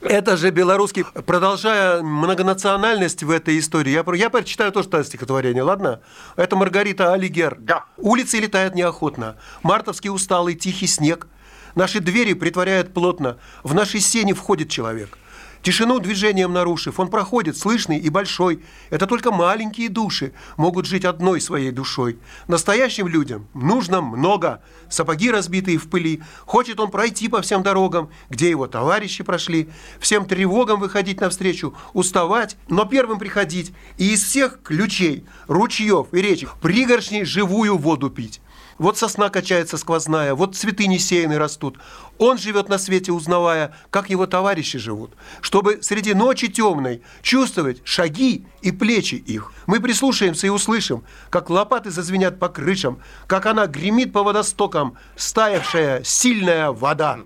Это 0.00 0.36
же 0.38 0.50
белорусский. 0.50 1.04
Продолжая 1.26 2.00
многонациональность 2.02 3.22
в 3.22 3.30
этой 3.30 3.58
истории, 3.58 3.90
я, 3.92 4.02
про- 4.04 4.16
я 4.16 4.30
прочитаю 4.30 4.72
тоже 4.72 4.88
это 4.88 5.04
стихотворение, 5.04 5.62
ладно? 5.62 6.00
Это 6.36 6.56
Маргарита 6.56 7.12
Алигер. 7.12 7.56
Да. 7.58 7.84
Улицы 7.98 8.38
летают 8.38 8.74
неохотно. 8.74 9.36
Мартовский 9.62 10.08
усталый 10.10 10.54
тихий 10.54 10.86
снег. 10.86 11.26
Наши 11.74 12.00
двери 12.00 12.32
притворяют 12.32 12.94
плотно. 12.94 13.36
В 13.62 13.74
нашей 13.74 14.00
сене 14.00 14.32
входит 14.32 14.70
человек. 14.70 15.18
Тишину 15.62 15.98
движением 15.98 16.52
нарушив, 16.52 17.00
он 17.00 17.08
проходит, 17.08 17.56
слышный 17.56 17.98
и 17.98 18.08
большой. 18.10 18.62
Это 18.90 19.06
только 19.06 19.32
маленькие 19.32 19.88
души 19.88 20.32
могут 20.56 20.86
жить 20.86 21.04
одной 21.04 21.40
своей 21.40 21.72
душой. 21.72 22.18
Настоящим 22.46 23.08
людям 23.08 23.48
нужно 23.54 24.00
много. 24.00 24.62
Сапоги 24.88 25.30
разбитые 25.30 25.78
в 25.78 25.88
пыли. 25.90 26.22
Хочет 26.46 26.80
он 26.80 26.90
пройти 26.90 27.28
по 27.28 27.42
всем 27.42 27.62
дорогам, 27.62 28.10
где 28.30 28.50
его 28.50 28.66
товарищи 28.66 29.24
прошли. 29.24 29.68
Всем 29.98 30.24
тревогам 30.24 30.80
выходить 30.80 31.20
навстречу, 31.20 31.74
уставать, 31.92 32.56
но 32.68 32.84
первым 32.84 33.18
приходить. 33.18 33.72
И 33.96 34.12
из 34.12 34.22
всех 34.22 34.62
ключей, 34.62 35.26
ручьев 35.48 36.08
и 36.12 36.22
речек 36.22 36.54
пригоршней 36.60 37.24
живую 37.24 37.76
воду 37.76 38.10
пить. 38.10 38.40
Вот 38.78 38.96
сосна 38.96 39.28
качается 39.28 39.76
сквозная, 39.76 40.34
вот 40.34 40.54
цветы 40.54 40.86
несеяны 40.86 41.36
растут. 41.36 41.78
Он 42.16 42.38
живет 42.38 42.68
на 42.68 42.78
свете, 42.78 43.12
узнавая, 43.12 43.74
как 43.90 44.08
его 44.08 44.26
товарищи 44.26 44.78
живут, 44.78 45.14
чтобы 45.40 45.82
среди 45.82 46.14
ночи 46.14 46.48
темной 46.48 47.02
чувствовать 47.22 47.80
шаги 47.84 48.46
и 48.62 48.70
плечи 48.70 49.16
их. 49.16 49.52
Мы 49.66 49.80
прислушаемся 49.80 50.46
и 50.46 50.50
услышим, 50.50 51.04
как 51.28 51.50
лопаты 51.50 51.90
зазвенят 51.90 52.38
по 52.38 52.48
крышам, 52.48 53.00
как 53.26 53.46
она 53.46 53.66
гремит 53.66 54.12
по 54.12 54.22
водостокам, 54.22 54.96
стаявшая 55.16 56.04
сильная 56.04 56.70
вода. 56.70 57.20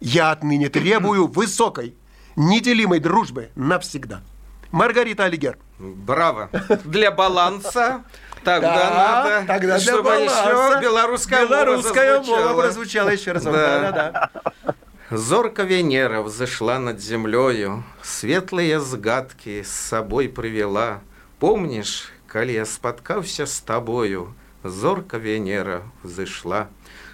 Я 0.00 0.30
отныне 0.30 0.70
требую 0.70 1.26
высокой, 1.26 1.94
неделимой 2.36 2.98
дружбы 2.98 3.50
навсегда. 3.54 4.22
Маргарита 4.73 5.25
Алигер. 5.25 5.57
Браво. 5.79 6.49
Для 6.85 7.11
баланса 7.11 8.03
тогда 8.43 8.75
Да, 8.75 8.89
надо, 8.95 9.47
тогда 9.47 9.77
для 9.77 9.79
чтобы 9.79 10.03
баланса. 10.03 10.33
еще 10.49 10.81
белорусская, 10.81 11.45
Белорусская 11.45 12.19
мова 12.19 12.39
мова 12.49 12.61
прозвучала 12.61 13.09
еще 13.09 13.31
раз. 13.33 13.43
Да. 13.43 13.51
Да-да-да. 13.51 14.29
Зорка 15.11 15.63
Венера 15.63 16.21
взошла 16.21 16.77
над 16.79 16.99
землею, 17.01 17.83
Светлые 18.03 18.79
згадки 18.79 19.63
с 19.63 19.71
собой 19.71 20.29
привела. 20.29 20.99
Помнишь, 21.39 22.11
коли 22.27 22.51
я 22.51 22.65
споткаўся 22.65 23.45
с 23.47 23.59
тобою, 23.59 24.35
Зорка 24.63 25.17
Венера 25.17 25.81
взышла. 26.03 26.67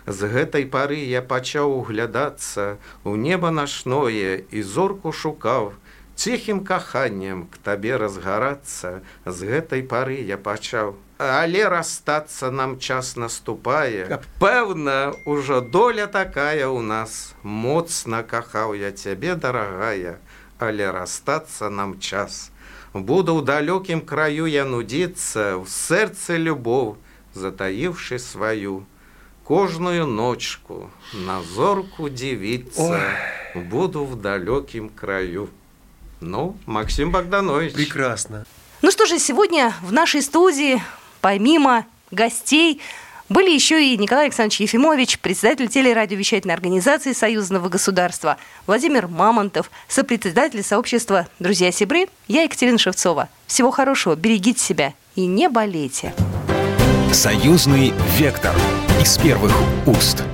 З 0.08 0.30
гэтай 0.30 0.66
пары 0.70 1.02
я 1.02 1.22
пачаў 1.26 1.82
углядацца 1.82 2.78
у 3.04 3.16
неба 3.16 3.50
нашное 3.50 4.38
і 4.52 4.62
зорку 4.62 5.12
шукаў, 5.12 5.74
Ціхім 6.20 6.64
каханнем 6.64 7.48
к 7.52 7.60
табе 7.60 7.98
разгарацца, 8.00 9.02
з 9.26 9.38
гэтай 9.52 9.84
пары 9.84 10.24
я 10.24 10.38
пачаў. 10.38 10.96
Але 11.20 11.68
расстацца 11.68 12.52
нам 12.52 12.80
час 12.80 13.16
наступае. 13.16 14.20
Пэўна, 14.40 15.14
ужо 15.26 15.60
доля 15.62 16.08
такая 16.08 16.68
ў 16.68 16.80
нас. 16.82 17.36
Моцна 17.44 18.24
кахаў 18.24 18.76
я 18.80 18.92
цябе, 18.92 19.36
дарагая, 19.36 20.20
але 20.60 20.92
расстацца 20.92 21.70
нам 21.70 22.00
час. 22.00 22.52
Буду 22.94 23.36
ў 23.36 23.44
далёкім 23.44 24.00
краю 24.08 24.48
я 24.48 24.64
нудзіцца, 24.64 25.60
ў 25.60 25.68
сэрцы 25.68 26.40
любоў, 26.40 26.96
затаіўшы 27.36 28.20
сваю. 28.20 28.88
Кожную 29.44 30.08
ночку 30.08 30.90
на 31.14 31.44
зорку 31.44 32.08
дзівіцца, 32.10 33.04
буду 33.54 34.08
в 34.08 34.16
далёкім 34.16 34.90
краю. 34.90 35.52
Ну, 36.21 36.57
Максим 36.67 37.11
Богданович. 37.11 37.73
Прекрасно. 37.73 38.45
Ну 38.83 38.91
что 38.91 39.07
же, 39.07 39.19
сегодня 39.19 39.75
в 39.83 39.93
нашей 39.93 40.23
студии, 40.23 40.83
помимо 41.21 41.85
гостей, 42.11 42.81
были 43.29 43.51
еще 43.51 43.85
и 43.85 43.97
Николай 43.97 44.25
Александрович 44.25 44.61
Ефимович, 44.61 45.21
председатель 45.21 45.69
телерадиовещательной 45.69 46.55
организации 46.55 47.13
Союзного 47.13 47.69
государства, 47.69 48.39
Владимир 48.67 49.07
Мамонтов, 49.07 49.71
сопредседатель 49.87 50.65
сообщества 50.65 51.29
«Друзья 51.39 51.71
Сибры», 51.71 52.09
я 52.27 52.43
Екатерина 52.43 52.79
Шевцова. 52.79 53.29
Всего 53.47 53.71
хорошего, 53.71 54.17
берегите 54.17 54.61
себя 54.61 54.95
и 55.15 55.27
не 55.27 55.49
болейте. 55.49 56.13
Союзный 57.13 57.93
вектор 58.19 58.55
из 59.01 59.17
первых 59.19 59.53
уст. 59.87 60.25